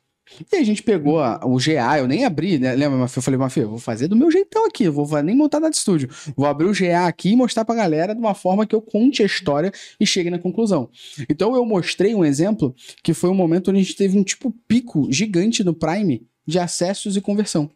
[0.53, 2.73] E a gente pegou a- o GA, eu nem abri, né?
[2.77, 3.19] Lembra, Mafê?
[3.19, 5.77] Eu falei, Mafê, eu vou fazer do meu jeitão aqui, vou nem montar nada de
[5.77, 6.09] estúdio.
[6.37, 9.25] Vou abrir o GA aqui e mostrar pra galera de uma forma que eu conte
[9.25, 10.89] a história e chegue na conclusão.
[11.29, 12.73] Então eu mostrei um exemplo
[13.03, 16.61] que foi um momento onde a gente teve um tipo pico gigante no Prime de
[16.61, 17.69] acessos e conversão.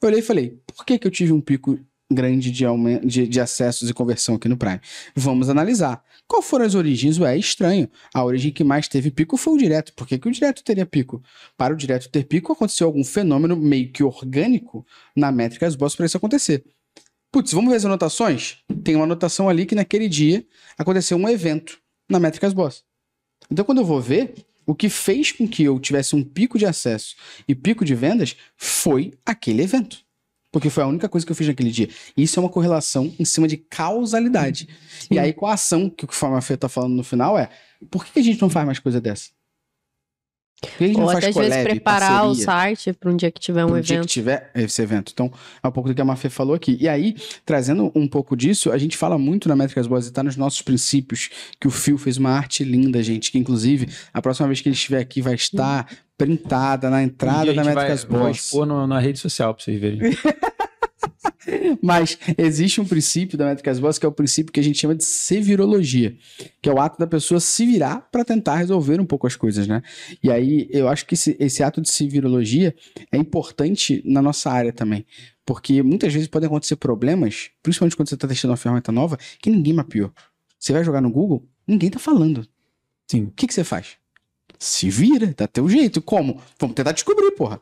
[0.00, 1.78] Eu olhei e falei, por que, que eu tive um pico
[2.10, 2.64] grande de,
[3.04, 4.80] de, de acessos e conversão aqui no Prime?
[5.14, 6.02] Vamos analisar.
[6.30, 7.18] Qual foram as origens?
[7.18, 7.90] Ué, é estranho.
[8.14, 9.92] A origem que mais teve pico foi o direto.
[9.94, 11.20] Por que, que o direto teria pico?
[11.56, 16.06] Para o direto ter pico, aconteceu algum fenômeno meio que orgânico na métrica boss para
[16.06, 16.64] isso acontecer.
[17.32, 18.58] Putz, vamos ver as anotações?
[18.84, 20.46] Tem uma anotação ali que naquele dia
[20.78, 22.84] aconteceu um evento na métricas boss.
[23.50, 24.32] Então, quando eu vou ver,
[24.64, 27.16] o que fez com que eu tivesse um pico de acesso
[27.48, 29.98] e pico de vendas foi aquele evento.
[30.52, 31.88] Porque foi a única coisa que eu fiz naquele dia.
[32.16, 34.68] Isso é uma correlação em cima de causalidade.
[35.10, 37.48] E aí, com a ação que o Forma Fê tá falando no final é:
[37.90, 39.30] por que a gente não faz mais coisa dessa?
[40.49, 40.49] Por que a gente
[40.80, 43.96] Ou não até às vezes preparar o site para um dia que tiver um dia
[43.96, 44.00] evento.
[44.02, 45.10] que tiver esse evento.
[45.12, 45.32] Então,
[45.62, 46.76] é um pouco do que a Mafê falou aqui.
[46.80, 50.22] E aí, trazendo um pouco disso, a gente fala muito na Métricas Boas e tá
[50.22, 54.46] nos nossos princípios, que o Phil fez uma arte linda, gente, que inclusive, a próxima
[54.48, 55.86] vez que ele estiver aqui vai estar
[56.18, 58.36] printada na Um entrada dia da vai, Métricas vai Boas.
[58.36, 60.00] expor no- na rede social pra vocês verem.
[61.82, 64.94] Mas existe um princípio da Métricas Boas que é o princípio que a gente chama
[64.94, 66.16] de sevirologia,
[66.60, 69.66] que é o ato da pessoa se virar para tentar resolver um pouco as coisas,
[69.66, 69.82] né?
[70.22, 72.74] E aí eu acho que esse, esse ato de sevirologia
[73.10, 75.06] é importante na nossa área também,
[75.44, 79.50] porque muitas vezes podem acontecer problemas, principalmente quando você está testando uma ferramenta nova, que
[79.50, 80.12] ninguém mapeou.
[80.58, 82.46] Você vai jogar no Google, ninguém tá falando.
[83.10, 83.24] Sim.
[83.24, 83.96] O que, que você faz?
[84.58, 86.00] Se vira, dá teu jeito.
[86.02, 86.40] Como?
[86.58, 87.60] Vamos tentar descobrir, porra.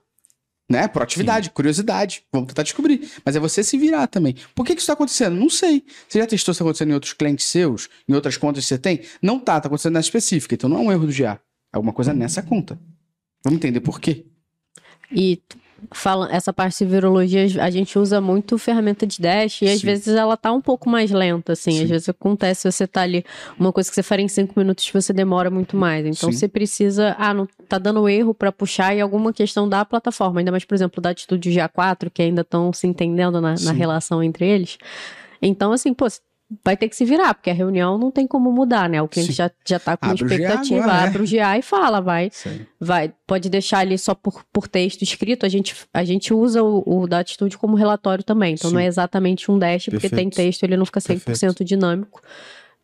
[0.69, 0.87] Né?
[0.87, 2.23] Proatividade, curiosidade.
[2.31, 3.11] Vamos tentar descobrir.
[3.25, 4.37] Mas é você se virar também.
[4.55, 5.35] Por que, que isso está acontecendo?
[5.35, 5.83] Não sei.
[6.07, 7.89] Você já testou se tá acontecendo em outros clientes seus?
[8.07, 9.01] Em outras contas que você tem?
[9.23, 10.55] Não tá, tá acontecendo nessa específica.
[10.55, 11.41] Então não é um erro do GA.
[11.73, 12.79] É alguma coisa nessa conta.
[13.43, 14.27] Vamos entender por quê?
[15.11, 15.43] E
[15.93, 19.87] fala, essa parte de virologia, a gente usa muito ferramenta de dash e às Sim.
[19.87, 21.73] vezes ela tá um pouco mais lenta, assim.
[21.73, 21.83] Sim.
[21.85, 23.25] Às vezes acontece, você tá ali,
[23.59, 26.05] uma coisa que você faria em cinco minutos, você demora muito mais.
[26.07, 26.39] Então Sim.
[26.39, 30.51] você precisa, ah, não tá dando erro pra puxar e alguma questão da plataforma, ainda
[30.51, 34.47] mais, por exemplo, da atitude GA4, que ainda estão se entendendo na, na relação entre
[34.47, 34.79] eles.
[35.41, 36.07] Então, assim, pô,
[36.65, 39.03] vai ter que se virar, porque a reunião não tem como mudar, né?
[39.03, 39.37] O cliente Sim.
[39.37, 41.09] já, já tá com Abre o GA expectativa, agora, é.
[41.09, 42.67] abre o GA e fala, vai aí.
[42.81, 46.83] vai, pode deixar ali só por, por texto escrito, a gente, a gente usa o,
[46.87, 48.55] o da atitude como relatório também.
[48.55, 48.77] Então Sim.
[48.77, 50.17] não é exatamente um dash, porque Perfeito.
[50.17, 51.65] tem texto, ele não fica 100% Perfeito.
[51.65, 52.23] dinâmico.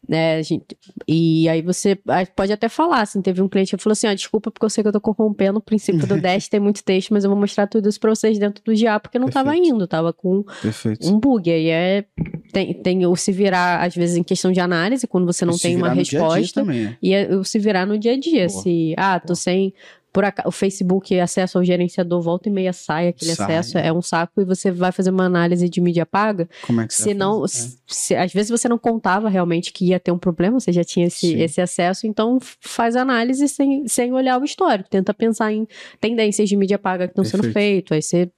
[0.08, 0.76] Né, gente,
[1.08, 1.98] e aí você
[2.36, 4.82] pode até falar, assim, teve um cliente que falou assim, ah, desculpa porque eu sei
[4.84, 7.66] que eu tô corrompendo o princípio do dash, tem muito texto, mas eu vou mostrar
[7.66, 9.74] tudo isso pra vocês dentro do GA, porque não tava Perfeito.
[9.74, 11.08] indo, tava com Perfeito.
[11.08, 12.04] um bug, aí é,
[12.52, 15.76] tem, tem o se virar, às vezes, em questão de análise, quando você não tem
[15.76, 16.96] uma no dia dia resposta, também, né?
[17.02, 18.46] e é o se virar no dia a dia.
[18.46, 18.62] Boa.
[18.62, 19.72] Se, ah, tô sem.
[20.14, 23.44] Por acaso, o Facebook, acesso ao gerenciador, volta e meia sai aquele Sai.
[23.56, 26.48] acesso, é um saco, e você vai fazer uma análise de mídia paga.
[26.62, 27.54] Como é que você Se vai não, fazer?
[27.58, 30.84] se- se- às vezes você não contava realmente que ia ter um problema, você já
[30.84, 31.42] tinha esse, Sim.
[31.42, 34.88] esse acesso, então faz análise sem, sem olhar o histórico.
[34.88, 35.66] Tenta pensar em
[36.00, 37.96] tendências de mídia paga que estão sendo feitas.
[37.96, 38.30] Aí você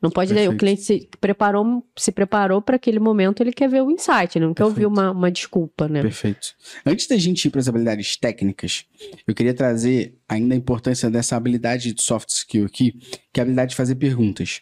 [0.00, 0.32] não pode.
[0.32, 0.58] O Perfeito.
[0.58, 4.54] cliente se preparou, se preparou para aquele momento, ele quer ver o insight, ele não
[4.54, 5.00] quer ouvir Perfeito.
[5.00, 6.02] uma, uma desculpa, né?
[6.02, 6.48] Perfeito.
[6.84, 8.84] Antes da gente ir para as habilidades técnicas,
[9.26, 12.92] eu queria trazer ainda a importância dessa habilidade de soft skill aqui,
[13.32, 14.60] que é a habilidade de fazer perguntas.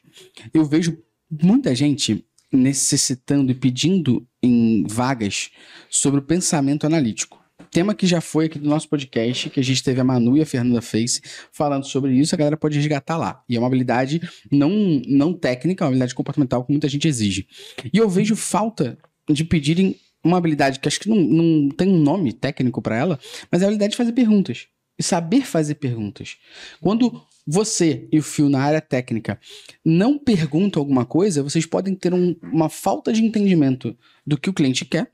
[0.53, 0.99] Eu vejo
[1.31, 5.51] muita gente necessitando e pedindo em vagas
[5.89, 7.41] sobre o pensamento analítico.
[7.73, 10.43] Tema que já foi aqui do nosso podcast, que a gente teve a Manu e
[10.43, 13.43] a Fernanda Face falando sobre isso, a galera pode resgatar lá.
[13.49, 14.20] E é uma habilidade
[14.51, 17.47] não, não técnica, é uma habilidade comportamental que muita gente exige.
[17.91, 21.99] E eu vejo falta de pedirem uma habilidade que acho que não, não tem um
[21.99, 23.18] nome técnico para ela,
[23.51, 24.66] mas é a habilidade de fazer perguntas.
[24.99, 26.37] E saber fazer perguntas.
[26.79, 29.41] Quando você e o Fio na área técnica
[29.83, 33.97] não perguntam alguma coisa, vocês podem ter um- uma falta de entendimento
[34.27, 35.11] do que o cliente quer.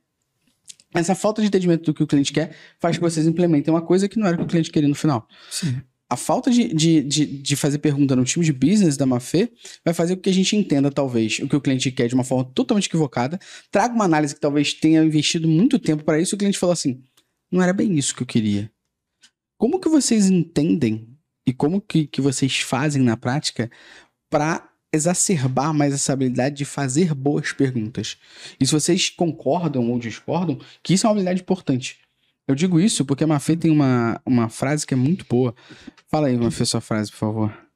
[0.94, 4.08] Essa falta de entendimento do que o cliente quer faz que vocês implementem uma coisa
[4.08, 5.28] que não era o que o cliente queria no final.
[5.50, 5.80] Sim.
[6.10, 9.52] A falta de, de, de, de fazer pergunta no time de business da Mafê
[9.84, 12.24] vai fazer com que a gente entenda, talvez, o que o cliente quer de uma
[12.24, 13.38] forma totalmente equivocada,
[13.70, 16.72] traga uma análise que talvez tenha investido muito tempo para isso e o cliente falou
[16.72, 17.02] assim:
[17.52, 18.70] não era bem isso que eu queria.
[19.58, 21.08] Como que vocês entendem
[21.46, 23.70] e como que, que vocês fazem na prática
[24.30, 28.16] para exacerbar mais essa habilidade de fazer boas perguntas?
[28.60, 31.98] E se vocês concordam ou discordam, que isso é uma habilidade importante.
[32.46, 35.54] Eu digo isso porque a Mafê tem uma, uma frase que é muito boa.
[36.08, 37.67] Fala aí, Mafê, sua frase, por favor.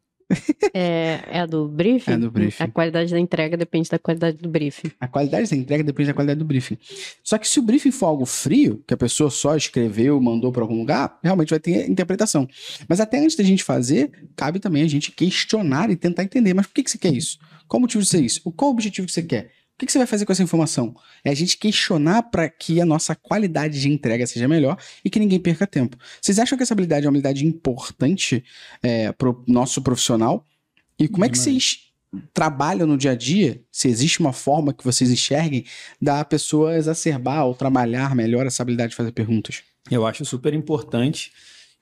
[0.74, 2.12] É, é a do briefing?
[2.12, 2.62] É do briefing.
[2.62, 4.90] A qualidade da entrega depende da qualidade do briefing.
[4.98, 6.78] A qualidade da entrega depende da qualidade do briefing.
[7.22, 10.62] Só que se o briefing for algo frio, que a pessoa só escreveu, mandou para
[10.62, 12.48] algum lugar, realmente vai ter interpretação.
[12.88, 16.54] Mas até antes da gente fazer, cabe também a gente questionar e tentar entender.
[16.54, 17.38] Mas por que, que você quer isso?
[17.68, 18.40] Qual o motivo de ser isso?
[18.52, 19.50] Qual o objetivo que você quer?
[19.82, 20.94] O que, que você vai fazer com essa informação?
[21.24, 25.18] É a gente questionar para que a nossa qualidade de entrega seja melhor e que
[25.18, 25.96] ninguém perca tempo.
[26.20, 28.44] Vocês acham que essa habilidade é uma habilidade importante
[29.18, 30.46] para o nosso profissional?
[30.96, 31.90] E como é que vocês
[32.32, 33.60] trabalham no dia a dia?
[33.72, 35.64] Se existe uma forma que vocês enxerguem
[36.00, 39.64] da pessoa exacerbar ou trabalhar melhor essa habilidade de fazer perguntas?
[39.90, 41.32] Eu acho super importante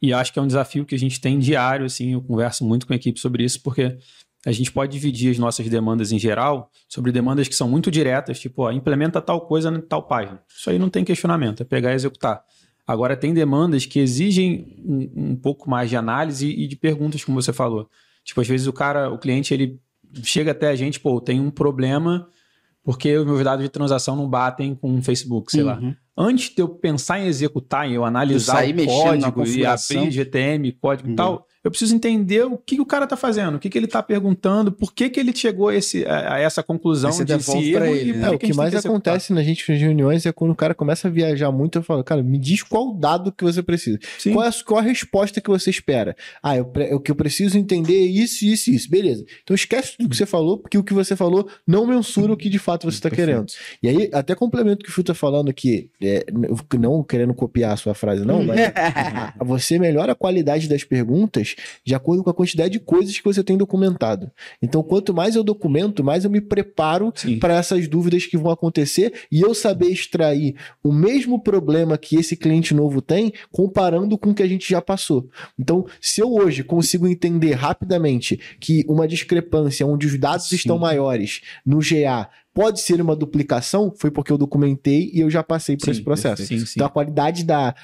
[0.01, 2.87] e acho que é um desafio que a gente tem diário, assim, eu converso muito
[2.87, 3.99] com a equipe sobre isso, porque
[4.47, 8.41] a gente pode dividir as nossas demandas em geral sobre demandas que são muito diretas,
[8.41, 10.41] tipo, ó, implementa tal coisa em tal página.
[10.49, 12.43] Isso aí não tem questionamento, é pegar e executar.
[12.87, 17.41] Agora, tem demandas que exigem um, um pouco mais de análise e de perguntas, como
[17.41, 17.89] você falou.
[18.25, 19.79] Tipo, às vezes o cara, o cliente, ele
[20.23, 22.27] chega até a gente, pô, tem um problema
[22.83, 25.95] porque os meus dados de transação não batem com o Facebook, sei lá Uhum.
[26.17, 30.73] antes de eu pensar em executar, em eu analisar sair o código e abrir GTM,
[30.73, 31.13] código Uhum.
[31.13, 33.77] e tal, eu preciso entender o que, que o cara tá fazendo, o que, que
[33.77, 37.33] ele tá perguntando, por que, que ele chegou a, esse, a, a essa conclusão de
[37.35, 38.27] esse pra erro ele, e né?
[38.27, 40.75] É, que o que que mais acontece na gente nas reuniões é quando o cara
[40.75, 43.99] começa a viajar muito, eu falo, cara, me diz qual dado que você precisa.
[44.19, 44.33] Sim.
[44.33, 46.17] Qual é, a, qual a resposta que você espera?
[46.43, 48.91] Ah, eu, o que eu preciso entender é isso, isso, isso.
[48.91, 49.25] Beleza.
[49.43, 52.49] Então esquece tudo que você falou, porque o que você falou não mensura o que
[52.49, 53.47] de fato você está querendo.
[53.83, 56.25] E aí, até complemento o que o Fio tá falando aqui, é,
[56.79, 61.50] não querendo copiar a sua frase, não, mas a- você melhora a qualidade das perguntas
[61.85, 64.31] de acordo com a quantidade de coisas que você tem documentado.
[64.63, 69.13] Então, quanto mais eu documento, mais eu me preparo para essas dúvidas que vão acontecer
[69.31, 74.35] e eu saber extrair o mesmo problema que esse cliente novo tem, comparando com o
[74.35, 75.29] que a gente já passou.
[75.59, 80.57] Então, se eu hoje consigo entender rapidamente que uma discrepância onde os dados Sim.
[80.57, 85.43] estão maiores no GA pode ser uma duplicação, foi porque eu documentei e eu já
[85.43, 86.45] passei por Sim, esse processo.
[86.45, 86.73] Sim, sim.
[86.77, 87.75] Então, a qualidade da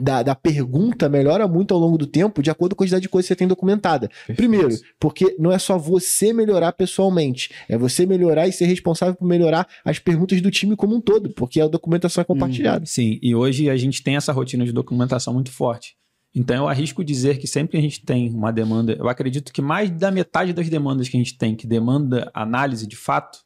[0.00, 3.08] da, da pergunta melhora muito ao longo do tempo, de acordo com a quantidade de
[3.08, 4.10] coisa que você tem documentada.
[4.36, 9.26] Primeiro, porque não é só você melhorar pessoalmente, é você melhorar e ser responsável por
[9.26, 12.84] melhorar as perguntas do time como um todo, porque a documentação é compartilhada.
[12.86, 15.96] Sim, e hoje a gente tem essa rotina de documentação muito forte.
[16.34, 19.62] Então eu arrisco dizer que sempre que a gente tem uma demanda, eu acredito que
[19.62, 23.43] mais da metade das demandas que a gente tem, que demanda análise de fato,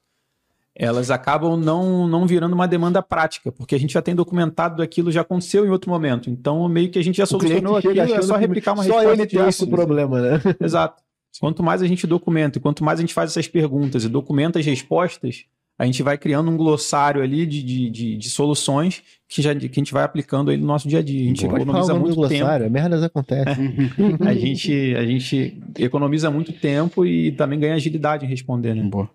[0.78, 5.10] elas acabam não, não virando uma demanda prática, porque a gente já tem documentado aquilo,
[5.10, 6.30] já aconteceu em outro momento.
[6.30, 9.26] Então, meio que a gente já solucionou aquilo, é só replicar uma só resposta ele
[9.26, 10.40] tem esse problema, né?
[10.62, 11.02] Exato.
[11.40, 14.60] Quanto mais a gente documenta, e quanto mais a gente faz essas perguntas e documenta
[14.60, 19.42] as respostas, a gente vai criando um glossário ali de, de, de, de soluções que,
[19.42, 21.22] já, que a gente vai aplicando aí no nosso dia a dia.
[21.22, 22.28] A gente economiza muito tempo.
[22.28, 23.72] glossário, merdas acontecem.
[24.24, 28.82] A gente, a gente economiza muito tempo e também ganha agilidade em responder, né?
[28.82, 29.08] Boa.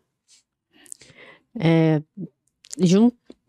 [1.60, 2.02] É,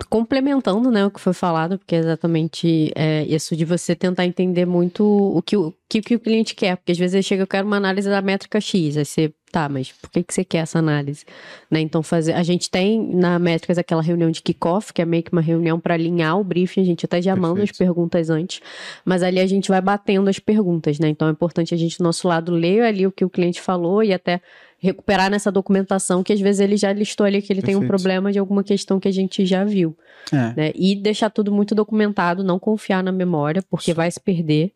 [0.08, 4.66] complementando né, o que foi falado, porque é exatamente é, isso de você tentar entender
[4.66, 6.76] muito o que o, que, que o cliente quer.
[6.76, 8.96] Porque às vezes ele chega, eu quero uma análise da métrica X.
[8.96, 11.24] Aí você, tá, mas por que, que você quer essa análise?
[11.70, 12.32] Né, então, fazer.
[12.32, 15.78] A gente tem na métricas aquela reunião de kickoff, que é meio que uma reunião
[15.78, 16.82] para alinhar o briefing.
[16.82, 18.60] A gente até já manda as perguntas antes,
[19.04, 21.08] mas ali a gente vai batendo as perguntas, né?
[21.08, 24.02] Então é importante a gente, do nosso lado, ler ali o que o cliente falou
[24.02, 24.40] e até
[24.84, 27.88] recuperar nessa documentação que às vezes ele já listou ali que ele tem um Perfeito.
[27.96, 29.96] problema de alguma questão que a gente já viu,
[30.32, 30.54] É.
[30.54, 30.72] né?
[30.74, 34.72] E deixar tudo muito documentado, não confiar na memória, porque vai se perder.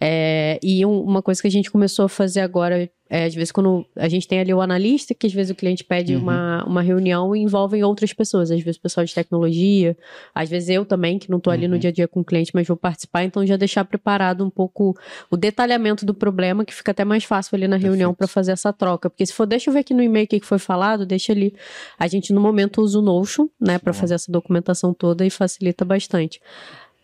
[0.00, 3.50] É, e um- uma coisa que a gente começou a fazer agora, é, às vezes
[3.52, 6.22] quando a gente tem ali o analista, que às vezes o cliente pede Uhum.
[6.22, 9.96] uma, uma reunião e envolvem outras pessoas, às vezes o pessoal de tecnologia,
[10.34, 11.80] às vezes eu também, que não tô ali no Uhum.
[11.80, 14.96] dia a dia com o cliente, mas vou participar, então já deixar preparado um pouco
[15.30, 18.18] o detalhamento do problema, que fica até mais fácil ali na reunião Perfeito.
[18.18, 19.08] para fazer essa troca.
[19.10, 21.54] Porque se for, deixa eu ver aqui no e-mail o que foi falado, deixa ali.
[21.98, 25.84] A gente no momento usa o Notion, né, para fazer essa documentação toda e facilita
[25.84, 26.40] bastante.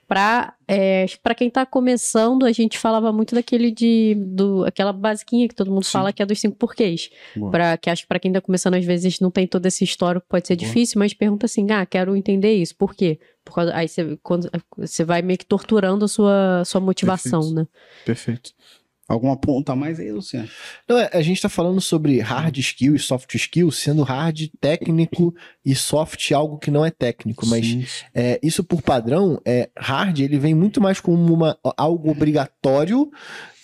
[0.07, 5.49] Para é, para quem tá começando, a gente falava muito daquele de do aquela basiquinha
[5.49, 5.93] que todo mundo Sim.
[5.93, 7.11] fala que é dos cinco porquês.
[7.51, 10.27] Para que acho que para quem tá começando às vezes não tem todo esse histórico,
[10.29, 10.67] pode ser Boa.
[10.67, 12.77] difícil, mas pergunta assim: "Ah, quero entender isso.
[12.77, 16.81] Por quê?" Por causa, aí você quando você vai meio que torturando a sua sua
[16.81, 17.55] motivação, Perfeito.
[17.57, 17.67] né?
[18.05, 18.51] Perfeito.
[19.07, 20.49] Alguma ponta a mais aí, Luciano?
[20.89, 25.35] Não, é, a gente tá falando sobre hard skill e soft skill, sendo hard técnico
[25.65, 27.85] e soft algo que não é técnico, mas Sim.
[28.15, 33.11] é, isso por padrão, é hard ele vem muito mais como uma, algo obrigatório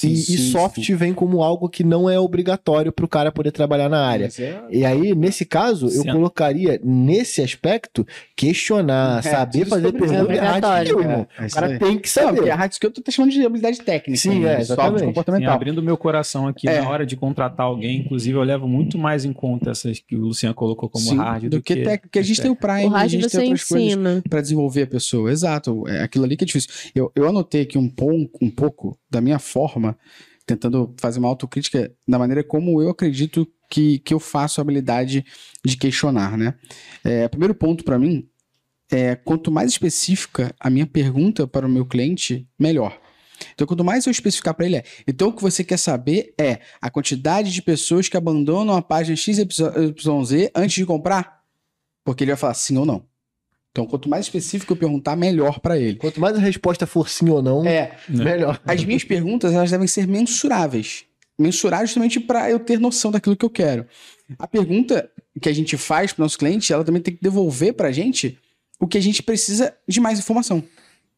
[0.03, 0.95] e, Sim, e sim, soft sim.
[0.95, 4.29] vem como algo que não é obrigatório para o cara poder trabalhar na área.
[4.39, 10.17] É- E aí, nesse caso, eu colocaria nesse aspecto questionar, É, saber fazer pergunta é
[10.17, 10.25] é hard
[10.65, 10.85] obrigatório.
[10.89, 11.27] skill, irmão.
[11.39, 12.37] O cara tem que Não, saber.
[12.37, 14.19] porque a hard skill eu tô chamando de habilidade técnica.
[14.21, 14.49] Sim, né?
[14.49, 15.01] é, Soft exatamente.
[15.01, 15.55] Sim, comportamental.
[15.55, 16.81] abrindo meu coração aqui É.
[16.81, 20.21] na hora de contratar alguém, inclusive eu levo muito mais em conta essas que o
[20.21, 22.03] Luciano colocou como Sim, hard do que técnico.
[22.03, 24.23] Porque a gente tem o Prime, O a gente você tem outras coisas ensina.
[24.29, 25.31] para desenvolver a pessoa.
[25.31, 25.87] Exato.
[25.89, 26.71] É aquilo ali que é difícil.
[26.95, 29.90] Eu, eu anotei aqui um, pon- um pouco da minha forma,
[30.47, 35.25] tentando fazer uma autocrítica da maneira como eu acredito que, que eu faço a habilidade
[35.65, 36.55] de questionar, né?
[37.05, 38.29] É, primeiro ponto para mim
[38.91, 43.01] é quanto mais específica a minha pergunta para o meu cliente, melhor.
[43.55, 44.85] Então, quanto mais eu especificar para ele é.
[45.07, 49.17] Então, o que você quer saber é a quantidade de pessoas que abandonam a página
[49.17, 51.41] XYZ antes de comprar?
[52.05, 53.10] Porque ele vai falar sim ou não.
[53.71, 55.95] Então, quanto mais específico eu perguntar, melhor para ele.
[55.97, 58.61] Quanto mais a resposta for sim ou não, É, melhor.
[58.67, 61.05] as minhas perguntas elas devem ser mensuráveis.
[61.39, 63.87] Mensurar justamente para eu ter noção daquilo que eu quero.
[64.39, 65.09] A pergunta
[65.41, 67.93] que a gente faz para o nosso cliente, ela também tem que devolver para a
[67.93, 68.37] gente
[68.81, 70.63] o que a gente precisa de mais informação.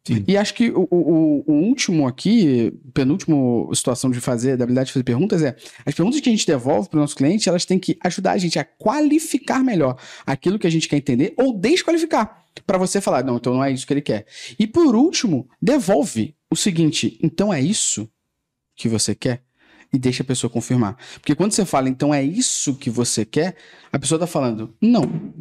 [0.05, 0.25] Sim.
[0.27, 4.93] E acho que o, o- o último aqui, penúltimo situação de fazer, da habilidade de
[4.95, 5.55] fazer perguntas é,
[5.87, 8.39] as perguntas que a gente devolve para o nosso cliente, elas têm que ajudar a
[8.39, 9.97] gente a qualificar melhor
[10.27, 13.71] aquilo que a gente quer entender ou desqualificar para você falar, não, então não é
[13.71, 14.27] isso que ele quer.
[14.59, 18.11] E por último, devolve o seguinte, então é isso
[18.77, 19.43] que você quer?
[19.93, 20.97] E deixa a pessoa confirmar.
[21.15, 23.55] Porque quando você fala, então é isso que você quer,
[23.93, 25.33] a pessoa tá falando, não.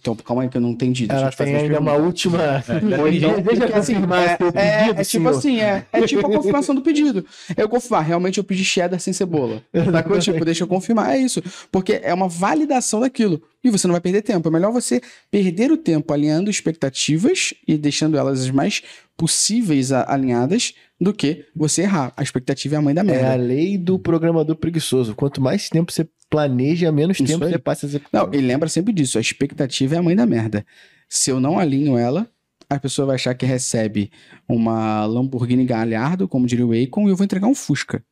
[0.00, 1.06] Então, calma aí que eu não entendi.
[1.06, 2.38] deixa eu Ela te fazer tem ainda uma última.
[3.00, 6.26] Ou então, Deixa porque, assim, confirmar é, é, pedido, é tipo assim, é, é tipo
[6.26, 7.24] a confirmação do pedido.
[7.56, 9.62] Eu confirmar, realmente eu pedi cheddar sem cebola.
[9.92, 10.18] Sacou?
[10.18, 11.42] tipo, deixa eu confirmar, é isso.
[11.70, 13.42] Porque é uma validação daquilo.
[13.62, 14.48] E você não vai perder tempo.
[14.48, 18.82] É melhor você perder o tempo alinhando expectativas e deixando elas as mais
[19.16, 22.12] possíveis alinhadas do que você errar.
[22.16, 23.34] A expectativa é a mãe da É a merda.
[23.36, 25.14] lei do programador preguiçoso.
[25.14, 27.52] Quanto mais tempo você planeja, menos Isso tempo aí.
[27.52, 28.26] você passa a executar.
[28.26, 29.16] Não, e lembra sempre disso.
[29.18, 30.64] A expectativa é a mãe da merda.
[31.08, 32.28] Se eu não alinho ela,
[32.68, 34.10] a pessoa vai achar que recebe
[34.48, 38.02] uma Lamborghini Gallardo, como diria o Akon, e eu vou entregar um Fusca.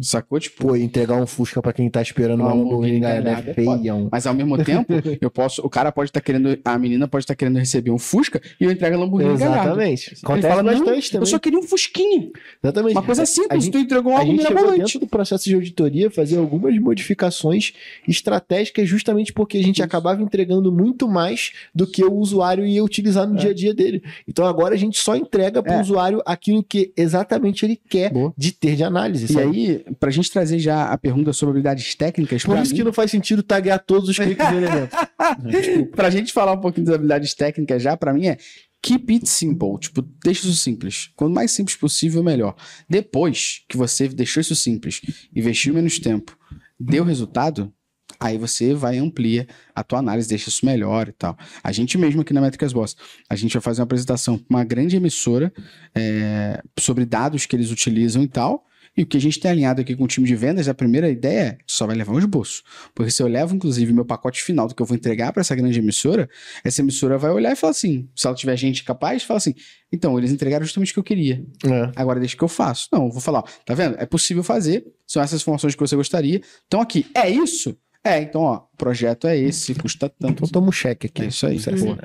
[0.00, 0.38] Sacou?
[0.40, 4.08] Tipo, Pô, entregar um Fusca pra quem tá esperando uma Lamborghini galera, é é feião.
[4.10, 5.62] mas ao mesmo tempo, eu posso.
[5.62, 6.58] O cara pode estar querendo.
[6.64, 9.34] A menina pode estar querendo receber um Fusca e eu entrego a Lamborghini.
[9.34, 10.10] Exatamente.
[10.10, 11.26] Ele Acontece fala, não, bastante eu também.
[11.30, 12.30] só queria um Fusquinha.
[12.62, 12.92] Exatamente.
[12.92, 14.78] Uma coisa A simples, gente- tu entregou A algo mirabolante.
[14.78, 17.72] dentro do processo de auditoria fazer algumas modificações
[18.08, 23.26] estratégicas justamente porque a gente acabava entregando muito mais do que o usuário ia utilizar
[23.28, 24.02] no dia a dia dele.
[24.28, 25.80] Então agora a gente só entrega para o É.
[25.80, 28.32] usuário aquilo que exatamente ele quer Boa.
[28.36, 29.24] de ter de análise.
[29.24, 29.43] E sabe?
[29.44, 32.92] Aí, pra gente trazer já a pergunta sobre habilidades técnicas, Por isso mim, que não
[32.92, 34.96] faz sentido taguear todos os cliques do elemento.
[35.94, 38.38] pra gente falar um pouquinho das habilidades técnicas já, pra mim é
[38.84, 39.78] keep it simple.
[39.80, 41.10] Tipo, deixa isso simples.
[41.16, 42.54] Quanto mais simples possível, melhor.
[42.88, 45.00] Depois que você deixou isso simples,
[45.34, 46.36] investiu menos tempo,
[46.78, 47.72] deu resultado,
[48.20, 51.36] aí você vai amplia a tua análise, deixa isso melhor e tal.
[51.62, 52.94] A gente mesmo aqui na Métricas Boss,
[53.28, 55.52] a gente vai fazer uma apresentação pra uma grande emissora
[55.94, 58.66] é, sobre dados que eles utilizam e tal.
[58.96, 61.08] E o que a gente tem alinhado aqui com o time de vendas, a primeira
[61.08, 62.62] ideia é só vai levar um esboço.
[62.94, 65.54] Porque se eu levo, inclusive, meu pacote final do que eu vou entregar para essa
[65.54, 66.28] grande emissora,
[66.62, 69.54] essa emissora vai olhar e falar assim: se ela tiver gente capaz, fala assim:
[69.92, 71.44] então, eles entregaram justamente o que eu queria.
[71.64, 71.92] É.
[71.96, 72.88] Agora deixa que eu faço.
[72.92, 73.96] Não, eu vou falar: ó, tá vendo?
[73.98, 76.40] É possível fazer, são essas informações que você gostaria.
[76.66, 77.76] Então, aqui, é isso?
[78.06, 80.34] É, então, ó, o projeto é esse, custa tanto.
[80.34, 81.22] Então toma um cheque aqui.
[81.22, 81.58] É isso aí.
[81.58, 81.82] Certo.
[81.82, 81.98] Boa.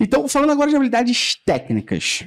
[0.00, 2.24] Então, falando agora de habilidades técnicas.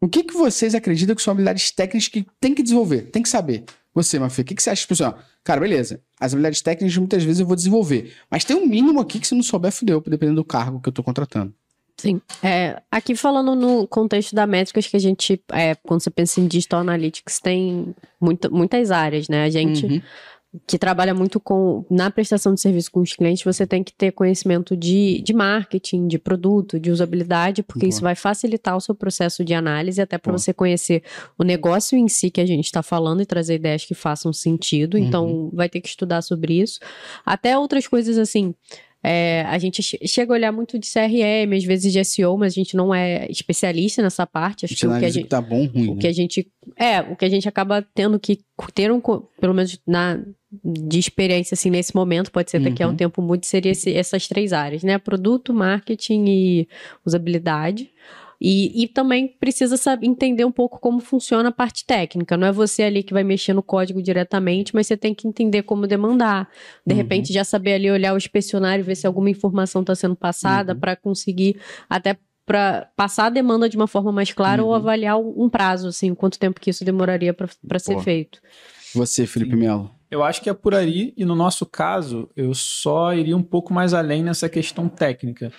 [0.00, 3.02] O que, que vocês acreditam que são habilidades técnicas que tem que desenvolver?
[3.10, 3.64] Tem que saber.
[3.94, 5.18] Você, Mafia, o que, que você acha, pessoal?
[5.42, 6.00] Cara, beleza.
[6.20, 8.12] As habilidades técnicas muitas vezes eu vou desenvolver.
[8.30, 10.92] Mas tem um mínimo aqui que se não souber, fudeu, dependendo do cargo que eu
[10.92, 11.52] tô contratando.
[11.96, 12.20] Sim.
[12.40, 16.46] É, aqui falando no contexto da métricas que a gente, é, quando você pensa em
[16.46, 19.42] digital analytics, tem muita, muitas áreas, né?
[19.42, 20.00] A gente Uhum.
[20.66, 24.12] Que trabalha muito com na prestação de serviço com os clientes, você tem que ter
[24.12, 27.90] conhecimento de, de marketing, de produto, de usabilidade, porque Boa.
[27.90, 31.02] isso vai facilitar o seu processo de análise, até para você conhecer
[31.38, 34.94] o negócio em si que a gente está falando e trazer ideias que façam sentido.
[34.96, 35.04] Uhum.
[35.04, 36.80] Então, vai ter que estudar sobre isso.
[37.26, 38.54] Até outras coisas assim.
[39.02, 42.52] é, a gente che- chega a olhar muito de CRM, às vezes de SEO, mas
[42.52, 44.64] a gente não é especialista nessa parte.
[44.64, 45.90] Acho que o que a gente, que tá bom ruim.
[45.90, 46.00] o né?
[46.00, 48.40] que a gente é o que a gente acaba tendo que
[48.74, 49.00] ter um
[49.40, 50.18] pelo menos na
[50.64, 52.96] de experiência assim nesse momento pode ser daqui a um Uhum.
[52.96, 56.68] tempo muito seria esse- essas três áreas né produto marketing e
[57.04, 57.90] usabilidade
[58.40, 62.36] e, e também precisa saber, entender um pouco como funciona a parte técnica.
[62.36, 65.62] Não é você ali que vai mexer no código diretamente, mas você tem que entender
[65.64, 66.48] como demandar.
[66.86, 66.98] De Uhum.
[66.98, 70.78] repente, já saber ali olhar o inspecionário, ver se alguma informação está sendo passada Uhum.
[70.78, 71.56] para conseguir
[71.90, 74.76] até para passar a demanda de uma forma mais clara ou Uhum.
[74.76, 78.40] avaliar um prazo, assim, quanto tempo que isso demoraria para ser feito.
[78.94, 79.56] Você, Felipe.
[79.56, 79.90] Melo.
[80.10, 83.72] Eu acho que é por aí, e no nosso caso, eu só iria um pouco
[83.74, 85.52] mais além nessa questão técnica.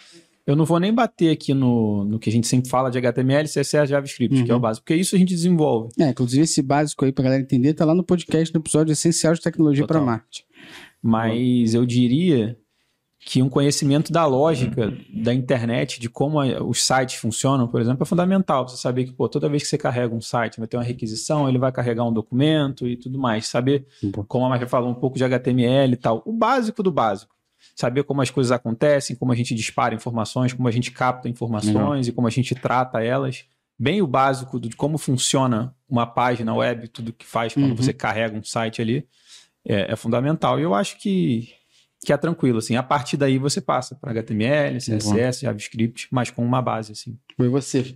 [0.47, 3.47] Eu não vou nem bater aqui no, no que a gente sempre fala de HTML,
[3.47, 4.61] CSS, JavaScript, que é o Uhum.
[4.61, 5.89] básico, porque isso a gente desenvolve.
[5.99, 9.35] É, inclusive esse básico aí pra galera entender, tá lá no podcast no episódio Essencial
[9.35, 10.01] de Tecnologia para.
[10.01, 10.43] Marketing.
[11.01, 12.57] Mas eu diria
[13.31, 18.05] que um conhecimento da lógica da internet, de como os sites funcionam, por exemplo, é
[18.05, 18.67] fundamental.
[18.67, 21.47] Você saber que, pô, toda vez que você carrega um site, vai ter uma requisição,
[21.47, 23.45] ele vai carregar um documento e tudo mais.
[23.45, 23.85] Saber,
[24.27, 26.23] como a Maria falou, um pouco de HTML e tal.
[26.25, 27.35] O básico do básico.
[27.75, 32.07] Saber como as coisas acontecem, como a gente dispara informações, como a gente capta informações
[32.07, 33.45] e como a gente trata elas.
[33.77, 37.75] Bem o básico de como funciona uma página web, tudo que faz quando Uhum.
[37.75, 39.07] você carrega um site ali,
[39.63, 40.59] é, é fundamental.
[40.59, 41.58] E eu acho que
[42.03, 42.75] que é tranquilo, assim.
[42.75, 47.17] A partir daí você passa para HTML, CSS, JavaScript, mas com uma base, assim.
[47.35, 47.95] Foi você.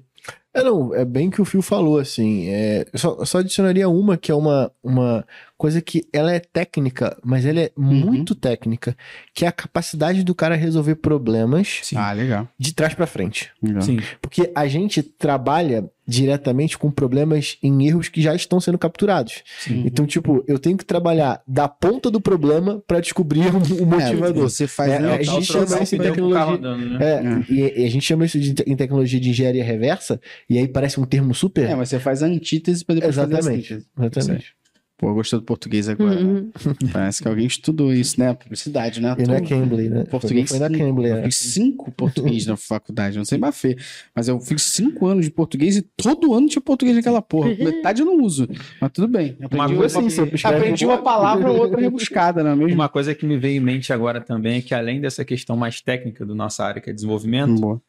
[0.53, 2.47] É, não, é bem que o Phil falou, assim.
[2.47, 5.25] É, eu só, eu só adicionaria uma, que é uma, uma
[5.57, 8.95] coisa que ela é técnica, mas ela é muito técnica,
[9.33, 11.97] que é a capacidade do cara resolver problemas Sim.
[11.97, 12.47] Ah, legal.
[12.57, 13.51] de trás pra frente.
[13.61, 13.81] legal.
[13.81, 13.99] Sim.
[14.21, 19.43] Porque a gente trabalha diretamente com problemas em erros que já estão sendo capturados.
[19.59, 19.83] Sim.
[19.85, 24.45] Então, tipo, eu tenho que trabalhar da ponta do problema pra descobrir o, o motivador.
[24.45, 24.91] É, você faz.
[24.91, 26.99] É, a gente chama isso em tecnologia- andando, né?
[27.47, 30.67] É, e, e a gente chama isso de, em tecnologia de engenharia reversa, e aí
[30.67, 31.69] parece um termo super.
[31.69, 34.53] É, mas você faz a antítese pra depois fazer a Exatamente.
[34.95, 36.15] Pô, eu gostei do português agora.
[36.15, 36.21] né?
[36.21, 36.51] Uhum.
[36.93, 38.33] Parece que alguém estudou isso, né?
[38.35, 39.15] Publicidade, né?
[39.17, 40.03] E não é Cambly, né?
[40.05, 40.69] Português Foi na.
[40.69, 41.23] Cambly, Eu é.
[41.23, 43.75] fiz cinco português na faculdade, não sei bafê.
[44.15, 47.49] Mas eu fiz cinco anos de português e todo ano tinha português naquela porra.
[47.57, 48.47] Metade eu não uso.
[48.79, 49.35] Mas tudo bem.
[49.41, 52.75] Aprendi coisa uma, assim, aprendi um- uma palavra ou outra rebuscada, não é mesmo?
[52.75, 55.81] Uma coisa que me veio em mente agora também é que além dessa questão mais
[55.81, 57.81] técnica do nossa área, que é desenvolvimento, Boa.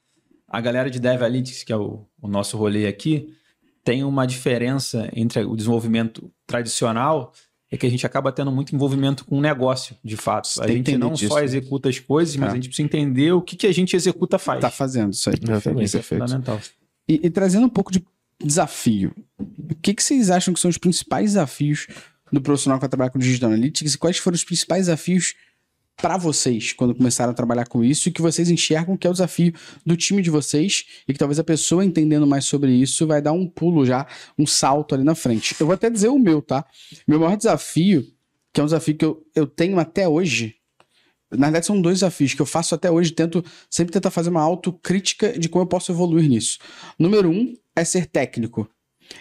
[0.48, 3.28] a galera de Dev Analytics, que é o, o nosso rolê aqui,
[3.84, 7.32] tem uma diferença entre o desenvolvimento tradicional
[7.70, 10.46] é que a gente acaba tendo muito envolvimento com o negócio, de fato.
[10.48, 11.44] Você A tem gente não disso, só né?
[11.44, 12.52] executa as coisas, mas É.
[12.52, 14.60] a gente precisa entender o que, que a gente executa faz.
[14.60, 15.36] Tá fazendo isso aí.
[15.42, 15.84] Exatamente.
[15.86, 16.20] Isso é Perfeito.
[16.22, 16.60] fundamental.
[17.08, 18.04] E, e trazendo um pouco de
[18.42, 19.12] desafio.
[19.38, 21.86] O que, que vocês acham que são os principais desafios
[22.32, 25.34] do profissional que vai trabalhar com Digital Analytics e quais foram os principais desafios
[25.96, 29.12] para vocês quando começaram a trabalhar com isso e que vocês enxergam que é o
[29.12, 29.52] desafio
[29.86, 33.32] do time de vocês e que talvez a pessoa entendendo mais sobre isso vai dar
[33.32, 34.06] um pulo já,
[34.38, 35.54] um salto ali na frente.
[35.58, 36.64] Eu vou até dizer o meu, tá?
[37.06, 38.04] Meu maior desafio,
[38.52, 40.56] que é um desafio que eu, eu tenho até hoje,
[41.30, 44.42] na verdade, são dois desafios que eu faço até hoje, tento sempre tentar fazer uma
[44.42, 46.58] autocrítica de como eu posso evoluir nisso.
[46.98, 48.68] Número um é ser técnico.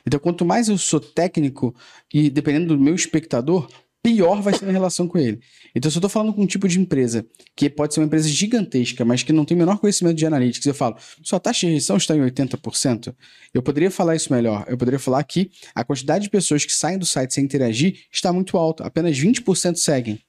[0.06, 1.76] Então, quanto mais eu sou técnico,
[2.14, 3.68] e dependendo do meu espectador,
[4.04, 5.40] pior vai ser a relação com ele.
[5.74, 7.26] Então, se eu estou falando com um tipo de empresa
[7.56, 10.66] que pode ser uma empresa gigantesca, mas que não tem o menor conhecimento de analytics,
[10.68, 13.16] eu falo, sua taxa de rejeição está em 80%,
[13.54, 14.66] eu poderia falar isso melhor.
[14.68, 18.34] Eu poderia falar que a quantidade de pessoas que saem do site sem interagir está
[18.34, 18.84] muito alta.
[18.86, 20.20] Apenas 20% seguem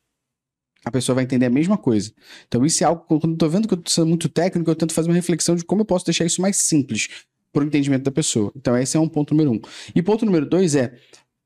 [0.84, 2.12] a pessoa vai entender a mesma coisa.
[2.46, 4.74] Então, isso é algo, quando eu tô vendo que eu tô sendo muito técnico, eu
[4.76, 7.08] tento fazer uma reflexão de como eu posso deixar isso mais simples
[7.54, 8.52] para o entendimento da pessoa.
[8.54, 9.60] Então, esse é um ponto número um.
[9.94, 10.92] E ponto número dois é,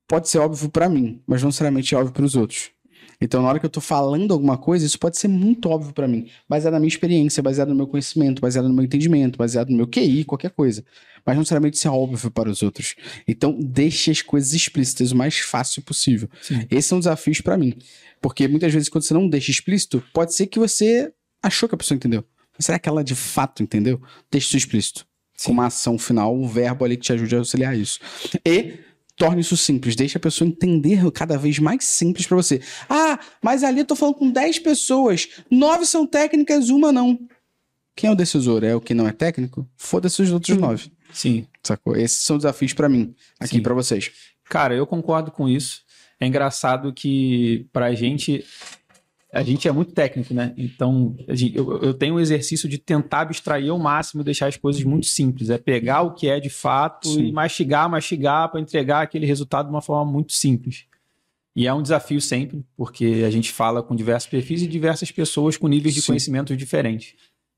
[0.08, 2.70] pode ser óbvio para mim, mas não necessariamente é óbvio para os outros.
[3.20, 6.06] Então, na hora que eu tô falando alguma coisa, isso pode ser muito óbvio para
[6.06, 9.76] mim, baseado na minha experiência, baseado no meu conhecimento, baseado no meu entendimento, baseado no
[9.76, 10.84] meu QI, qualquer coisa.
[11.26, 12.94] Mas não necessariamente isso é óbvio para os outros.
[13.26, 16.28] Então, deixe as coisas explícitas o mais fácil possível.
[16.40, 16.64] Sim.
[16.70, 17.74] Esses são desafios para mim.
[18.20, 21.78] Porque muitas vezes, quando você não deixa explícito, pode ser que você achou que a
[21.78, 22.24] pessoa entendeu.
[22.56, 24.00] Mas será que ela de fato entendeu?
[24.30, 25.06] Deixe isso explícito.
[25.44, 27.98] Com uma ação final, um verbo ali que te ajude a auxiliar isso.
[28.44, 28.78] E
[29.18, 29.96] torne isso simples.
[29.96, 32.62] Deixe a pessoa entender cada vez mais simples para você.
[32.88, 35.28] Ah, mas ali eu tô falando com 10 pessoas.
[35.50, 37.18] Nove são técnicas, uma não.
[37.96, 38.62] Quem é o decisor?
[38.62, 39.68] É o que não é técnico?
[39.76, 40.92] Foda-se os outros nove.
[41.12, 41.46] Sim.
[41.64, 41.96] Sacou?
[41.96, 44.12] Esses são desafios para mim, aqui para vocês.
[44.48, 45.82] Cara, eu concordo com isso.
[46.20, 48.44] É engraçado que pra gente
[49.32, 50.54] a gente é muito técnico, né?
[50.56, 54.56] Então, gente- eu, eu tenho um exercício de tentar abstrair ao máximo e deixar as
[54.56, 55.50] coisas muito simples.
[55.50, 57.26] É pegar o que é de fato Sim.
[57.26, 60.86] e mastigar, mastigar para entregar aquele resultado de uma forma muito simples.
[61.54, 65.56] E é um desafio sempre, porque a gente fala com diversos perfis e diversas pessoas
[65.56, 66.08] com níveis de Sim.
[66.08, 67.14] conhecimento diferentes.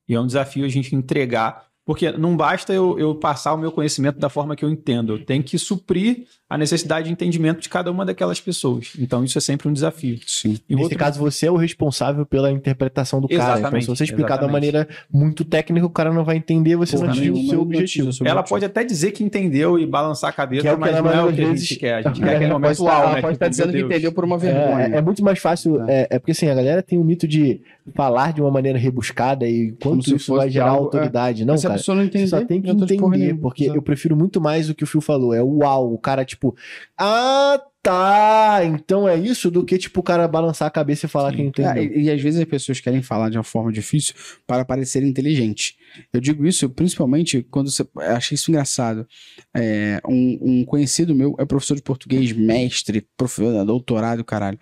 [0.09, 3.69] E é um desafio a gente entregar, porque não basta eu, eu passar o meu
[3.71, 7.67] conhecimento da forma que eu entendo, eu tenho que suprir a necessidade de entendimento de
[7.69, 8.93] cada uma daquelas pessoas.
[8.99, 10.17] Então, isso é sempre um desafio.
[10.27, 10.57] Sim.
[10.69, 13.41] E Nesse outro- caso, você é o responsável pela interpretação do cara.
[13.41, 14.73] Então, Exatamente, se você explicar de uma exatamente.
[14.73, 18.07] maneira muito técnica, o cara não vai entender, você Porra não atingiu o seu objetivo.
[18.09, 18.43] Ela objetivo.
[18.49, 21.09] pode até dizer que entendeu e balançar a cabeça, Que é o que mas não
[21.11, 21.93] é o que a gente quer.
[21.95, 23.11] A gente É, quer aquele ela momento Pode uau, né?
[23.13, 23.91] ela pode estar Tipo, dizendo meu que Deus.
[23.91, 24.87] entendeu por uma vergonha.
[24.87, 25.77] É, é muito mais fácil.
[25.77, 25.85] Tá.
[25.89, 27.61] É, é porque assim, a galera tem o mito de
[27.95, 31.43] falar de uma maneira rebuscada e quanto isso vai gerar algo- autoridade.
[31.45, 31.79] Não, Mas se a cara.
[31.79, 34.87] pessoa não entender, só tem que entender, porque eu prefiro muito mais o que o
[34.87, 35.33] Phil falou.
[35.33, 36.55] É uau, o cara, tipo,
[36.97, 41.31] ah, tá, então é isso, do que, tipo, o cara balançar a cabeça e falar
[41.31, 41.37] Sim.
[41.37, 41.71] que entendeu.
[41.71, 44.13] Ah, e, e às vezes as pessoas querem falar de uma forma difícil
[44.45, 45.75] para parecer inteligente.
[46.13, 47.85] Eu digo isso principalmente quando você.
[47.97, 49.07] Achei isso engraçado.
[49.55, 54.59] É, um, um conhecido meu é professor de português, mestre, professor, doutorado, caralho.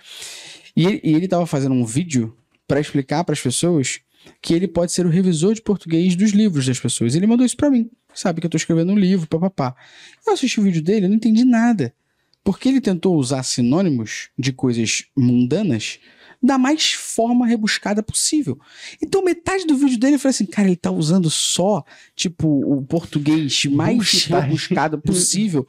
[0.75, 2.33] E, ele- e ele tava fazendo um vídeo
[2.69, 3.99] para explicar para as pessoas
[4.39, 7.15] que ele pode ser o revisor de português dos livros das pessoas.
[7.15, 7.89] Ele mandou isso para mim.
[8.13, 9.75] Sabe que eu tô escrevendo um livro, papapá.
[10.25, 11.91] Eu assisti o vídeo dele, eu não entendi nada.
[12.43, 15.99] Porque ele tentou usar sinônimos de coisas mundanas
[16.41, 18.59] da mais forma rebuscada possível.
[19.01, 21.83] Então, metade do vídeo dele eu falei assim, cara, ele tá usando só,
[22.15, 24.41] tipo, o português mais Buchstein.
[24.41, 25.67] rebuscado possível.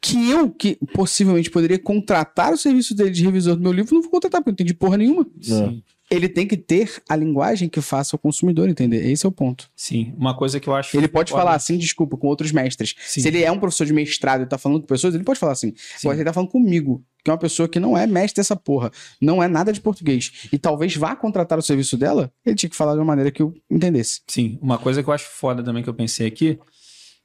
[0.00, 4.02] Que eu, que possivelmente poderia contratar o serviço dele de revisor do meu livro, não
[4.02, 5.24] vou contratar, porque eu não entendi porra nenhuma.
[5.40, 5.82] Sim,
[6.14, 9.10] Ele tem que ter a linguagem que faça o consumidor entender.
[9.10, 9.70] Esse é o ponto.
[9.74, 10.12] sim.
[10.16, 10.96] Uma coisa que eu acho.
[10.96, 12.94] Ele pode falar assim, desculpa, com outros mestres.
[12.98, 13.20] Sim.
[13.20, 15.52] Se ele é um professor de mestrado e tá falando com pessoas, ele pode falar
[15.52, 15.72] assim.
[15.76, 16.08] Sim.
[16.08, 18.90] Agora, ele tá falando comigo, que é uma pessoa que não é mestre dessa porra,
[19.20, 22.76] não é nada de português, e talvez vá contratar o serviço dela, ele tinha que
[22.76, 24.20] falar de uma maneira que eu entendesse.
[24.26, 26.58] Sim, uma coisa que eu acho foda também que eu pensei aqui,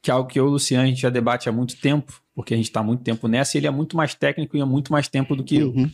[0.02, 2.22] que é algo que eu e o Luciano a gente já debate há muito tempo,
[2.36, 4.66] porque a gente está muito tempo nessa, e ele é muito mais técnico e há
[4.66, 5.70] muito mais tempo do que eu.
[5.70, 5.90] Uhum.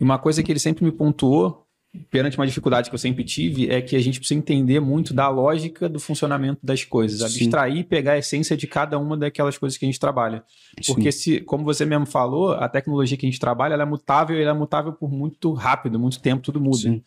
[0.00, 1.65] E uma coisa que ele sempre me pontuou,
[2.10, 5.28] perante uma dificuldade que eu sempre tive, é que a gente precisa entender muito da
[5.28, 9.78] lógica do funcionamento das coisas, abstrair e pegar a essência de cada uma daquelas coisas
[9.78, 10.44] que a gente trabalha.
[10.86, 14.36] Porque se, como você mesmo falou, a tecnologia que a gente trabalha, ela é mutável
[14.36, 16.76] e ela é mutável por muito rápido, muito tempo, tudo muda.
[16.76, 17.02] Sim.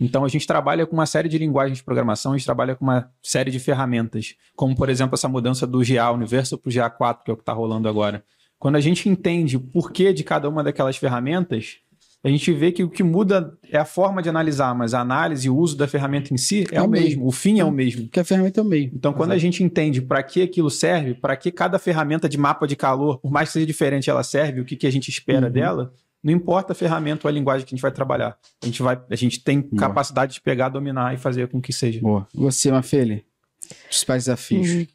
[0.00, 2.84] Então a gente trabalha com uma série de linguagens de programação, a gente trabalha com
[2.84, 7.24] uma série de ferramentas, como por exemplo essa mudança do GA Universal para o GA4,
[7.24, 8.24] que é o que está rolando agora.
[8.58, 11.80] Quando a gente entende o porquê de cada uma daquelas ferramentas,
[12.24, 15.46] a gente vê que o que muda é a forma de analisar, mas a análise
[15.46, 17.06] e o uso da ferramenta em si é, É o mesmo.
[17.08, 18.02] mesmo, o fim é o mesmo.
[18.04, 18.90] Porque a ferramenta é o meio.
[18.94, 22.66] Então, quando a gente entende para que aquilo serve, para que cada ferramenta de mapa
[22.66, 25.46] de calor, por mais que seja diferente, ela serve, o que, que a gente espera
[25.46, 25.52] Uhum.
[25.52, 28.38] dela, não importa a ferramenta ou a linguagem que a gente vai trabalhar.
[28.62, 29.78] A gente, vai, a gente tem Boa.
[29.78, 32.00] capacidade de pegar, dominar e fazer com que seja.
[32.00, 32.26] Boa.
[32.34, 33.24] Você, Mafele?
[33.60, 34.70] Os principais desafios.
[34.70, 34.86] Uhum.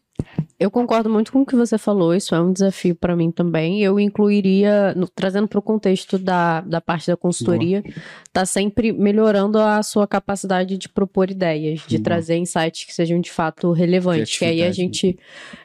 [0.59, 3.81] Eu concordo muito com o que você falou, isso é um desafio para mim também.
[3.81, 7.81] Eu incluiria, no, trazendo para o contexto da, da parte da consultoria,
[8.33, 12.03] tá sempre melhorando a sua capacidade de propor ideias, de Boa.
[12.03, 14.37] trazer insights que sejam de fato relevantes.
[14.37, 15.19] Que aí a Criatividade, gente.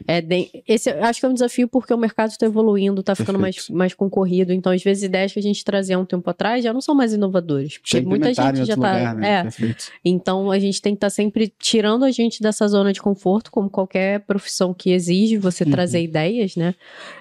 [0.07, 3.39] É, de- esse, acho que é um desafio porque o mercado está evoluindo, está ficando
[3.39, 4.53] mais, mais concorrido.
[4.53, 6.95] Então, às vezes, ideias que a gente trazia há um tempo atrás já não são
[6.95, 7.79] mais inovadoras.
[7.79, 9.15] Porque muita gente já está.
[9.15, 9.49] né?
[9.49, 9.75] É,
[10.05, 13.69] então a gente tem que estar sempre tirando a gente dessa zona de conforto, como
[13.69, 15.71] qualquer profissão que exige você Uhum.
[15.71, 16.75] trazer ideias, né?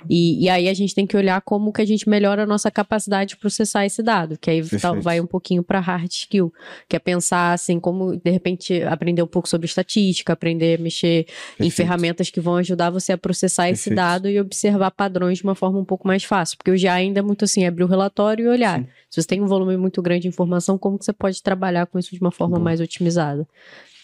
[0.10, 2.70] E, e aí a gente tem que olhar como que a gente melhora a nossa
[2.70, 5.02] capacidade de processar esse dado, que aí Perfeito.
[5.02, 6.54] vai um pouquinho para hard skill,
[6.90, 11.20] que é pensar assim, como de repente aprender um pouco sobre estatística, aprender a mexer
[11.22, 11.26] em
[11.58, 11.76] Perfeito.
[11.76, 13.96] ferramentas que vão ajudar você a processar esse Perfeito.
[13.96, 17.20] dado e observar padrões de uma forma um pouco mais fácil, porque o GA ainda
[17.20, 18.80] é muito assim, abrir o relatório e olhar.
[18.82, 18.88] Sim.
[19.10, 21.98] Se você tem um volume muito grande de informação, como que você pode trabalhar com
[21.98, 22.64] isso de uma forma Boa.
[22.66, 23.48] mais otimizada?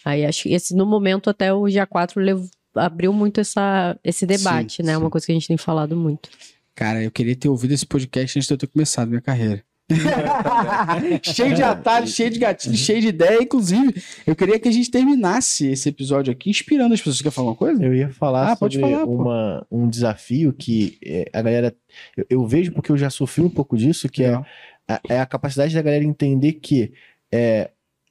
[0.04, 4.76] Aí acho que esse no momento até o GA4 lev- abriu muito essa, esse debate,
[4.76, 4.92] Sim, né?
[4.92, 5.00] É sim.
[5.00, 6.28] uma coisa que a gente tem falado muito.
[6.74, 9.62] Cara, eu queria ter ouvido esse podcast antes de eu ter começado minha carreira.
[11.22, 13.42] cheio de atalhos, cheio de gatilhos, cheio de ideia.
[13.42, 17.18] Inclusive, eu queria que a gente terminasse esse episódio aqui inspirando as pessoas.
[17.18, 17.84] Você quer falar uma coisa?
[17.84, 21.74] Eu ia falar Ah, pode sobre falar, uma, um desafio que é, a galera.
[22.16, 24.46] Eu, eu vejo porque eu já sofri um pouco disso, que é Legal.
[24.88, 26.92] a, é a capacidade da galera entender que
[27.32, 27.70] é,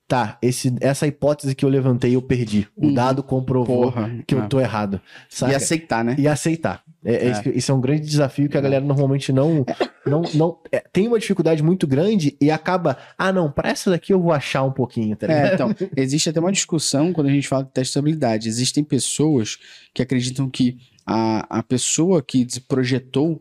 [0.10, 2.68] tá, esse, essa hipótese que eu levantei eu perdi.
[2.76, 2.94] O Uhum.
[2.96, 4.12] dado comprovou Porra.
[4.28, 5.00] que eu tô errado.
[5.32, 5.56] E Saca?
[5.56, 6.16] aceitar, né?
[6.18, 6.84] E aceitar.
[7.06, 7.32] É, é É.
[7.32, 9.64] Isso, que- isso é um grande desafio que a galera normalmente não.
[10.06, 12.98] não, não é, tem uma dificuldade muito grande e acaba.
[13.18, 15.46] Ah, não, pra essa daqui eu vou achar um pouquinho, tá ligado?
[15.52, 18.50] É, então, existe até uma discussão quando a gente fala de teste de estabilidade.
[18.50, 19.58] Existem pessoas
[19.94, 23.40] que acreditam que a, a pessoa que projetou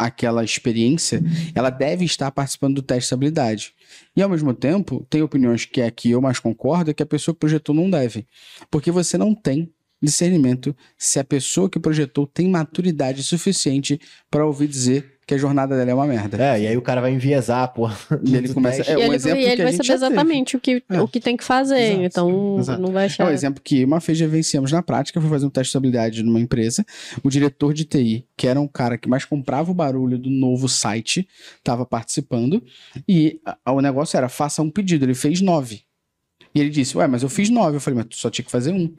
[0.00, 1.22] aquela experiência,
[1.54, 3.74] ela deve estar participando do teste de estabilidade.
[4.16, 7.06] E ao mesmo tempo, tem opiniões que é que eu mais concordo, é que a
[7.06, 8.26] pessoa que projetou não deve.
[8.70, 9.70] Porque você não tem
[10.02, 15.76] discernimento se a pessoa que projetou tem maturidade suficiente para ouvir dizer que a jornada
[15.76, 16.42] dela é uma merda.
[16.42, 17.88] É, e aí o cara vai enviesar, pô.
[18.24, 18.82] E ele começa.
[18.82, 20.06] É, e um ele, exemplo e ele que a vai gente saber teve.
[20.12, 21.00] exatamente o que, É.
[21.00, 22.82] o que tem que fazer, Exato, então exato.
[22.82, 23.28] não vai É achar.
[23.28, 26.22] um exemplo que uma vez já vencemos na prática, foi fazer um teste de estabilidade
[26.24, 26.84] numa empresa.
[27.22, 30.68] O diretor de TI, que era um cara que mais comprava o barulho do novo
[30.68, 31.28] site,
[31.58, 32.60] estava participando.
[33.08, 35.04] E a- o negócio era, faça um pedido.
[35.04, 35.82] Ele fez nove.
[36.52, 37.76] E ele disse, ué, mas eu fiz nove.
[37.76, 38.92] Eu falei, mas tu só tinha que fazer um.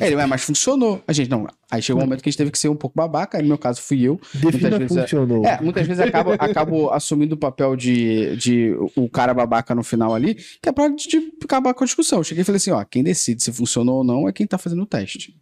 [0.00, 1.02] Ele, ué, mas funcionou.
[1.06, 1.46] A gente, não.
[1.70, 3.36] Aí chegou um momento que a gente teve que ser um pouco babaca.
[3.36, 4.18] aí No meu caso, fui eu.
[4.34, 5.44] Defina Muitas vezes é- funcionou.
[5.44, 10.14] É, muitas vezes acabo, acabo assumindo o papel de, de o cara babaca no final
[10.14, 12.18] ali, que é pra de, de acabar com a discussão.
[12.20, 14.56] Eu cheguei e falei assim, ó, quem decide se funcionou ou não é quem tá
[14.58, 15.36] fazendo o teste.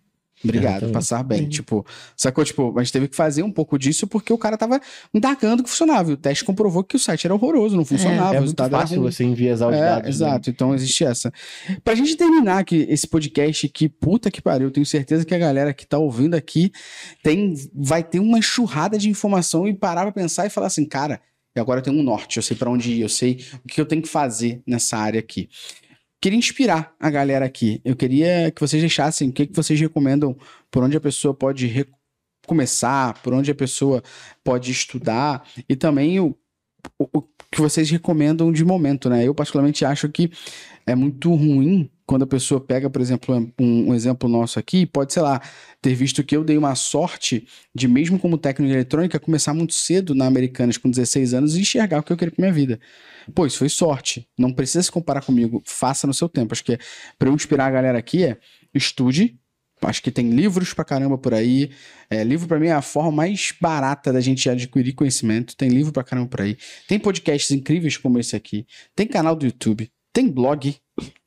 [0.44, 0.92] Obrigado, Exatamente.
[0.92, 1.42] passar bem.
[1.44, 1.48] Uhum.
[1.48, 1.86] Tipo,
[2.16, 2.44] sacou?
[2.44, 4.80] Tipo, a gente teve que fazer um pouco disso porque o cara tava
[5.12, 6.10] indagando que funcionava.
[6.10, 8.34] E o teste comprovou que o site era horroroso, não funcionava.
[8.36, 9.10] É o muito fácil ruim.
[9.10, 10.02] você enviesar os É, dados.
[10.04, 10.08] né?
[10.10, 10.50] exato.
[10.50, 11.32] Então existe essa.
[11.82, 15.72] Pra gente terminar aqui esse podcast, que puta que pariu, tenho certeza que a galera
[15.72, 16.70] que tá ouvindo aqui
[17.22, 21.20] tem, vai ter uma enxurrada de informação e parar pra pensar e falar assim, cara,
[21.56, 23.80] e agora eu tenho um norte, eu sei pra onde ir, eu sei o que
[23.80, 25.48] eu tenho que fazer nessa área aqui.
[26.24, 27.82] Queria inspirar a galera aqui.
[27.84, 30.34] Eu queria que vocês deixassem o que, que vocês recomendam
[30.70, 31.86] por onde a pessoa pode
[32.46, 34.02] começar, por onde a pessoa
[34.42, 36.34] pode estudar e também o,
[36.98, 37.22] o, o
[37.52, 39.28] que vocês recomendam de momento, né?
[39.28, 40.30] Eu particularmente acho que
[40.86, 45.12] é muito ruim quando a pessoa pega, por exemplo, um, um exemplo nosso aqui, pode,
[45.12, 45.40] sei lá,
[45.80, 49.72] ter visto que eu dei uma sorte de, mesmo como técnico de eletrônica, começar muito
[49.72, 52.78] cedo na Americanas com 16 anos e enxergar o que eu queria pra minha vida.
[53.34, 54.28] Pô, isso foi sorte.
[54.38, 55.62] Não precisa se comparar comigo.
[55.64, 56.52] Faça no seu tempo.
[56.52, 56.78] Acho que é,
[57.18, 58.36] pra eu inspirar a galera aqui é
[58.74, 59.38] estude.
[59.80, 61.70] Acho que tem livros pra caramba por aí.
[62.10, 65.56] É, livro pra mim é a forma mais barata da gente adquirir conhecimento.
[65.56, 66.56] Tem livro pra caramba por aí.
[66.86, 68.66] Tem podcasts incríveis como esse aqui.
[68.94, 69.90] Tem canal do YouTube.
[70.12, 70.76] Tem blog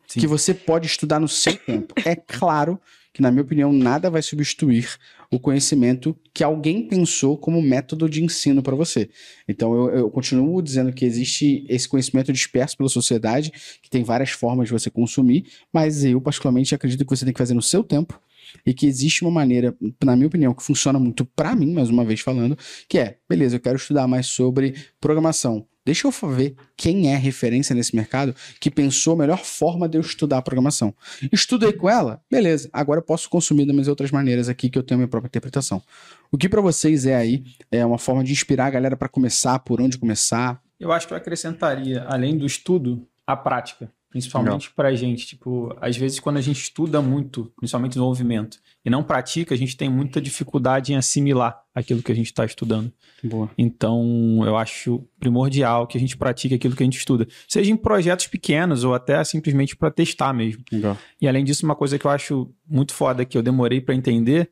[0.08, 0.22] Sim.
[0.22, 1.94] que você pode estudar no seu tempo.
[2.06, 2.80] É claro
[3.14, 4.88] que, na minha opinião, nada vai substituir
[5.30, 9.10] o conhecimento que alguém pensou como método de ensino para você.
[9.48, 13.52] Então, eu, eu continuo dizendo que existe esse conhecimento disperso pela sociedade,
[13.82, 17.40] que tem várias formas de você consumir, mas eu, particularmente, acredito que você tem que
[17.40, 18.20] fazer no seu tempo
[18.66, 22.06] e que existe uma maneira, na minha opinião, que funciona muito para mim, mais uma
[22.06, 25.68] vez falando, que é, beleza, eu quero estudar mais sobre programação.
[25.88, 30.02] Deixa eu ver quem é referência nesse mercado que pensou a melhor forma de eu
[30.02, 30.94] estudar programação.
[31.32, 32.22] Estudei com ela?
[32.30, 32.70] Beleza.
[32.74, 35.30] Agora eu posso consumir das minhas outras maneiras aqui que eu tenho a minha própria
[35.30, 35.82] interpretação.
[36.30, 39.60] O que para vocês é aí é uma forma de inspirar a galera para começar,
[39.60, 40.62] por onde começar?
[40.78, 43.90] Eu acho que eu acrescentaria, além do estudo, a prática.
[44.10, 45.26] Principalmente pra gente.
[45.28, 49.58] Tipo, às vezes quando a gente estuda muito, principalmente no movimento, e não pratica, a
[49.58, 52.92] gente tem muita dificuldade em assimilar aquilo que a gente está estudando.
[53.24, 53.50] Boa.
[53.58, 57.28] Então, eu acho primordial que a gente pratique aquilo que a gente estuda.
[57.48, 60.64] Seja em projetos pequenos ou até simplesmente para testar mesmo.
[60.72, 60.98] Legal.
[61.22, 64.50] E além disso, uma coisa que eu acho muito foda que eu demorei para entender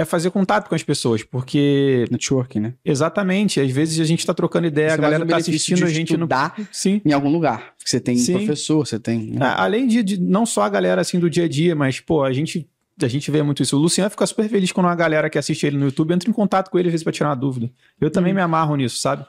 [0.00, 2.74] é fazer contato com as pessoas, porque Networking, né?
[2.84, 5.84] exatamente, às vezes a gente tá trocando ideia, Isso a galera um tá benefício assistindo,
[5.86, 6.28] a gente não.
[6.72, 7.00] Sim.
[7.04, 7.74] em algum lugar.
[7.84, 8.34] Você tem Sim.
[8.34, 9.32] professor, você tem.
[9.32, 9.54] né?
[9.56, 12.32] Além de, de- não só a galera assim do dia a dia, mas, pô, a
[12.32, 12.68] gente,
[13.02, 13.76] a gente vê muito isso.
[13.76, 16.32] O Luciano fica super feliz quando uma galera que assiste ele no YouTube entra em
[16.32, 17.70] contato com ele às vezes pra tirar uma dúvida.
[18.00, 19.24] Eu também me amarro nisso, sabe?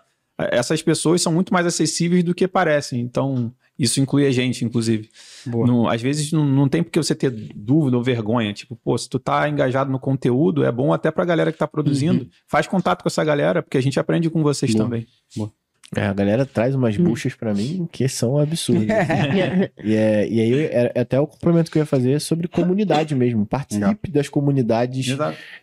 [0.52, 3.02] Essas pessoas são muito mais acessíveis do que parecem.
[3.02, 5.10] Então, isso inclui a gente, inclusive.
[5.46, 5.68] Boa.
[5.68, 8.54] Não- às vezes não, não tem porque você ter dúvida ou vergonha.
[8.54, 11.68] Tipo, pô, se tu tá engajado no conteúdo, é bom até pra galera que tá
[11.68, 12.28] produzindo.
[12.48, 14.86] Faz contato com essa galera, porque a gente aprende com vocês Boa.
[14.86, 15.08] também.
[15.96, 18.90] É, a galera traz umas buchas pra mim que são absurdas.
[19.84, 23.16] E, é, e aí, é, é até o complemento que eu ia fazer sobre comunidade
[23.16, 23.46] mesmo.
[23.46, 25.18] Participe das comunidades,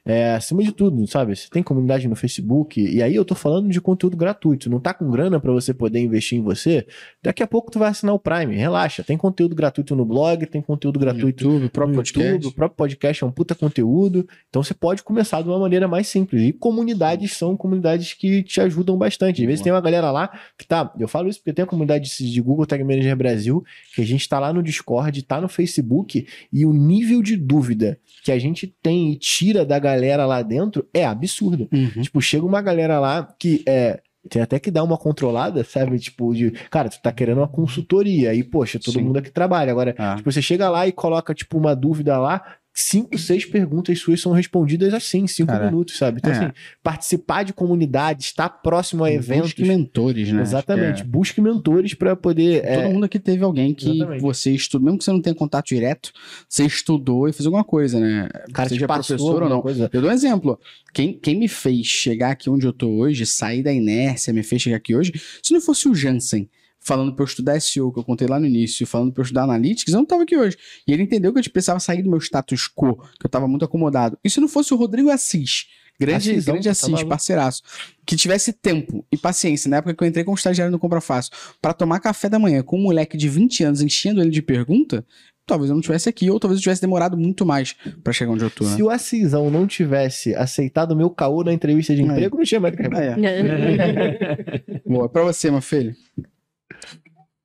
[0.05, 1.37] é, acima de tudo, sabe?
[1.37, 4.71] Você tem comunidade no Facebook, e aí eu tô falando de conteúdo gratuito.
[4.71, 6.87] Não tá com grana pra você poder investir em você?
[7.23, 8.57] Daqui a pouco tu vai assinar o Prime.
[8.57, 12.33] Relaxa, tem conteúdo gratuito no blog, tem conteúdo gratuito YouTube, o próprio no podcast.
[12.33, 14.27] YouTube, o próprio podcast é um puta conteúdo.
[14.49, 16.43] Então você pode começar de uma maneira mais simples.
[16.43, 19.43] E comunidades são comunidades que te ajudam bastante.
[19.43, 19.65] Às vezes Boa.
[19.65, 20.16] tem uma galera lá
[20.57, 20.93] que tá.
[20.99, 23.65] Eu falo isso porque tem a comunidade de Google Tag Manager Brasil,
[23.95, 27.99] que a gente tá lá no Discord, tá no Facebook, e o nível de dúvida
[28.23, 31.69] que a gente tem e tira da galera lá dentro é absurdo.
[31.73, 32.03] Uhum.
[32.03, 34.01] Tipo, chega uma galera lá que é.
[34.29, 36.01] Tem até que dar uma controlada, sabe?
[36.01, 36.51] Tipo, de.
[36.69, 38.31] Cara, tu tá querendo uma consultoria.
[38.31, 39.03] Aí, poxa, todo Sim.
[39.03, 39.71] mundo aqui trabalha.
[39.71, 40.17] Agora, Ah.
[40.17, 42.43] Tipo, você chega lá e coloca, tipo, uma dúvida lá,
[42.79, 46.19] cinco, seis perguntas suas são respondidas assim, em cinco Cara, minutos, sabe?
[46.19, 46.37] Então, é.
[46.37, 46.53] assim,
[46.83, 49.47] participar de comunidade, estar próximo a eventos.
[49.55, 50.43] Busque mentores, né?
[50.43, 51.03] Exatamente.
[51.03, 52.63] Que Busque mentores para poder.
[52.65, 54.21] é- é, Todo mundo aqui teve alguém que Exatamente.
[54.21, 56.13] você estudou, mesmo que você não tenha contato direto,
[56.47, 58.29] você estudou e fez alguma coisa, né?
[58.53, 59.63] cara, Seja passou professor ou não.
[59.63, 59.89] Coisa.
[59.91, 60.61] Eu dou um exemplo.
[60.93, 64.61] Quem, quem me fez chegar aqui onde eu tô hoje, sair da inércia, me fez
[64.61, 65.13] chegar aqui hoje,
[65.43, 66.47] se não fosse o Jansen
[66.87, 69.43] falando pra eu estudar SEO, que eu contei lá no início, falando pra eu estudar
[69.43, 70.57] Analytics, eu não tava aqui hoje.
[70.87, 73.65] E ele entendeu que eu precisava sair do meu status quo, que eu tava muito
[73.65, 74.17] acomodado.
[74.25, 75.67] E se não fosse o Rodrigo Assis,
[75.99, 77.09] grande, Assisão, grande tá Assis, maluco.
[77.09, 77.63] parceiraço,
[78.07, 81.33] que tivesse tempo e paciência, na época que eu entrei como estagiário no Compra Fácil,
[81.61, 85.05] pra tomar café da manhã com um moleque de 20 anos, enchendo ele de pergunta,
[85.45, 87.75] talvez eu não estivesse aqui, ou talvez eu tivesse demorado muito mais
[88.05, 88.77] pra chegar onde eu tô, né?
[88.77, 92.07] Se o Assisão não tivesse aceitado o meu caô na entrevista de Aí.
[92.09, 93.19] emprego, não tinha mais o que reclamar.
[93.25, 94.81] é.
[94.87, 95.09] Boa.
[95.09, 95.95] Pra você, meu filho.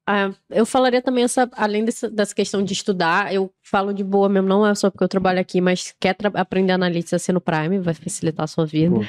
[0.06, 4.28] Ah, eu falaria também essa, além dessa, dessa questão de estudar, eu falo de boa
[4.28, 7.80] mesmo, não é só porque eu trabalho aqui, mas quer aprender analytics assim no Prime,
[7.80, 9.08] vai facilitar a sua vida.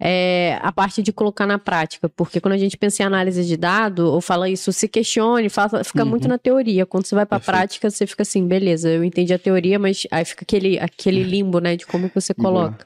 [0.00, 3.56] É, a parte de colocar na prática, porque quando a gente pensa em análise de
[3.56, 6.10] dado, ou fala isso, se questione, fala- fica Uhum.
[6.10, 6.86] muito na teoria.
[6.86, 7.56] Quando você vai pra Perfeito.
[7.56, 11.60] prática, você fica assim, beleza, eu entendi a teoria, mas aí fica aquele, aquele limbo,
[11.60, 12.76] né, de como que você Boa.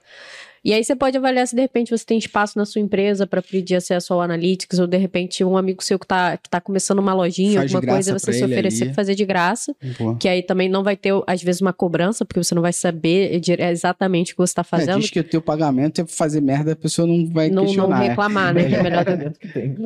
[0.68, 3.40] E aí você pode avaliar se de repente você tem espaço na sua empresa para
[3.40, 6.98] pedir acesso ao Analytics, ou de repente um amigo seu que tá, que tá começando
[6.98, 8.90] uma lojinha, Faz alguma coisa, você se oferecer ali.
[8.92, 9.76] pra fazer de graça.
[9.96, 10.16] Boa.
[10.16, 13.38] Que aí também não vai ter, às vezes, uma cobrança, porque você não vai saber
[13.38, 14.98] dire- exatamente o que você tá É, fazendo.
[15.00, 18.04] diz que o teu pagamento é fazer merda, a pessoa não vai não, não questionar.
[18.04, 18.08] é.
[18.08, 18.64] reclamar, né?
[18.68, 19.76] Que é melhor do- que tem,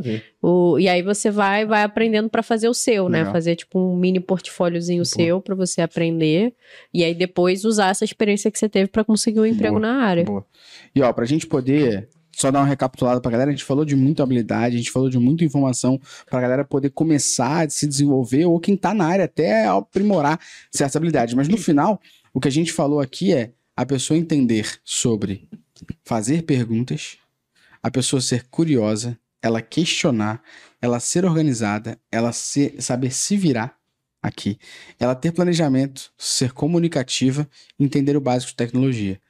[0.40, 3.18] o, e aí você vai vai aprendendo para fazer o seu, né?
[3.18, 3.32] Legal.
[3.34, 5.04] Fazer tipo um mini portfóliozinho Boa.
[5.04, 6.54] seu para você aprender
[6.94, 9.80] e aí depois usar essa experiência que você teve para conseguir um emprego Boa.
[9.92, 10.24] na área.
[10.24, 10.44] Boa.
[10.94, 13.94] E ó, pra gente poder só dar uma recapitulada pra galera, a gente falou de
[13.94, 18.46] muita habilidade, a gente falou de muita informação pra galera poder começar a se desenvolver
[18.46, 20.40] ou quem tá na área até aprimorar
[20.70, 21.34] certas habilidades.
[21.34, 22.00] Mas no final,
[22.32, 25.48] o que a gente falou aqui é a pessoa entender sobre
[26.04, 27.18] fazer perguntas,
[27.82, 30.42] a pessoa ser curiosa, ela questionar,
[30.80, 33.76] ela ser organizada, ela ser, saber se virar
[34.22, 34.58] aqui,
[34.98, 37.48] ela ter planejamento, ser comunicativa,
[37.78, 39.20] entender o básico de tecnologia.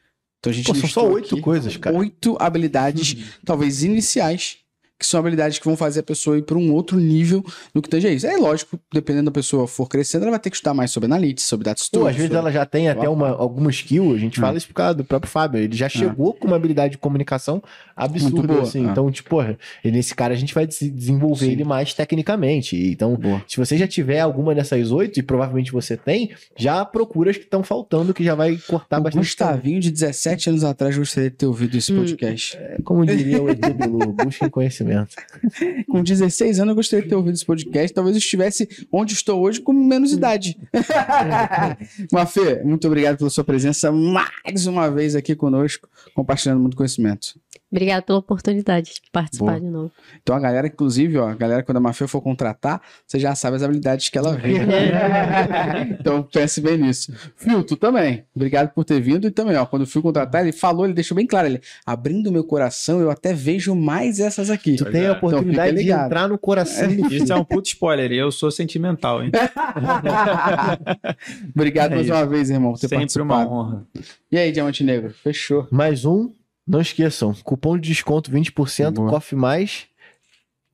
[0.41, 1.95] Então a gente Pô, são só oito coisas, cara.
[1.97, 4.57] oito habilidades, talvez iniciais,
[5.01, 7.42] que são habilidades que vão fazer a pessoa ir para um outro nível
[7.74, 8.26] no que tange a isso.
[8.26, 11.44] É lógico, dependendo da pessoa for crescendo, ela vai ter que estudar mais sobre analytics,
[11.44, 14.42] sobre data Pô, às vezes ela já tem até uma, alguma skill, a gente Ah.
[14.42, 15.59] fala isso por causa do próprio Fábio.
[15.62, 17.62] Ele já chegou com uma habilidade de comunicação
[17.96, 18.86] absurda, assim.
[18.86, 18.90] ah.
[18.90, 22.76] Então, tipo, porra, nesse cara a gente vai des- desenvolver ele mais tecnicamente.
[22.76, 27.36] Então, se você já tiver alguma dessas oito, e provavelmente você tem, já procura as
[27.38, 29.22] que estão faltando, que já vai cortar o bastante.
[29.22, 31.96] Gustavinho, de 17 anos atrás, gostaria de ter ouvido esse Hum.
[32.01, 32.57] podcast.
[32.57, 32.82] tempo.
[32.82, 34.89] Como diria o Edu Bilu, busquem conhecimento.
[35.88, 37.95] Com 16 anos, eu gostaria de ter ouvido esse podcast.
[37.95, 40.59] Talvez eu estivesse onde estou hoje com menos idade.
[42.12, 47.34] Mafê, muito obrigado pela sua presença mais uma vez aqui conosco, compartilhando muito conhecimento.
[47.70, 49.61] Obrigada pela oportunidade de participar Boa.
[49.61, 49.92] de novo.
[50.22, 53.57] Então a galera, inclusive, ó, a galera quando a Mafia for contratar, você já sabe
[53.57, 54.57] as habilidades que ela vem.
[56.00, 57.12] então pense bem nisso.
[57.37, 58.25] Fio, tu também.
[58.34, 61.14] Obrigado por ter vindo e também, ó, quando o Fio contratar, ele falou, ele deixou
[61.14, 64.76] bem claro, ele abrindo meu coração, eu até vejo mais essas aqui.
[64.76, 65.08] Tu tem é.
[65.08, 68.11] a oportunidade Então, de entrar no coração do Isso é um puto spoiler.
[68.11, 69.30] E eu sou sentimental, hein?
[71.54, 72.14] Obrigado É mais isso.
[72.16, 73.50] uma vez, irmão, por ter Sempre uma participado.
[73.50, 73.87] honra.
[74.30, 75.12] E aí, Diamante Negro?
[75.22, 75.66] Fechou.
[75.70, 76.30] Mais um,
[76.66, 79.11] não esqueçam, cupom de desconto 20%, Boa.
[79.11, 79.87] Coffee Mais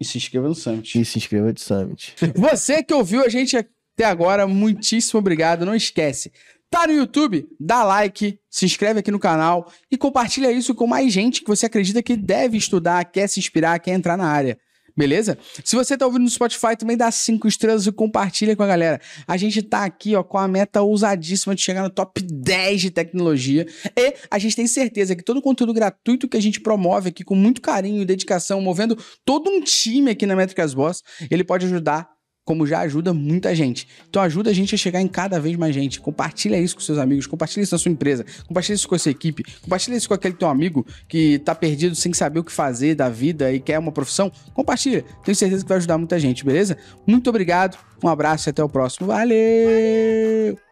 [0.01, 1.01] E se inscreva no Summit.
[1.01, 2.15] e se inscreva de Summit.
[2.37, 5.65] Você que ouviu a gente até agora, muitíssimo obrigado.
[5.65, 6.31] Não esquece,
[6.71, 7.49] tá no YouTube?
[7.59, 11.65] Dá like, se inscreve aqui no canal e compartilha isso com mais gente que você
[11.67, 14.59] acredita que deve estudar, quer se inspirar, quer entrar na área.
[14.97, 15.37] Beleza?
[15.63, 18.99] Se você tá ouvindo no Spotify, também dá cinco estrelas e compartilha com a galera.
[19.27, 22.91] A gente tá aqui, ó, com a meta ousadíssima de chegar no top 10 de
[22.91, 23.67] tecnologia.
[23.95, 27.23] E a gente tem certeza que todo o conteúdo gratuito que a gente promove aqui
[27.23, 31.67] com muito carinho e dedicação, movendo todo um time aqui na Métricas Boss, ele pode
[31.67, 32.16] ajudar
[32.47, 33.89] como já ajuda muita gente.
[34.09, 36.01] Então ajuda a gente a chegar em cada vez mais gente.
[36.01, 39.11] Compartilha isso com seus amigos, compartilha isso na sua empresa, compartilha isso com a sua
[39.11, 42.95] equipe, compartilha isso com aquele teu amigo que tá perdido sem saber o que fazer
[42.95, 44.31] da vida e quer uma profissão.
[44.55, 45.05] Compartilha.
[45.25, 46.79] Tenho certeza que vai ajudar muita gente, beleza?
[47.05, 49.09] Muito obrigado, um abraço e até o próximo.
[49.09, 50.66] Valeu!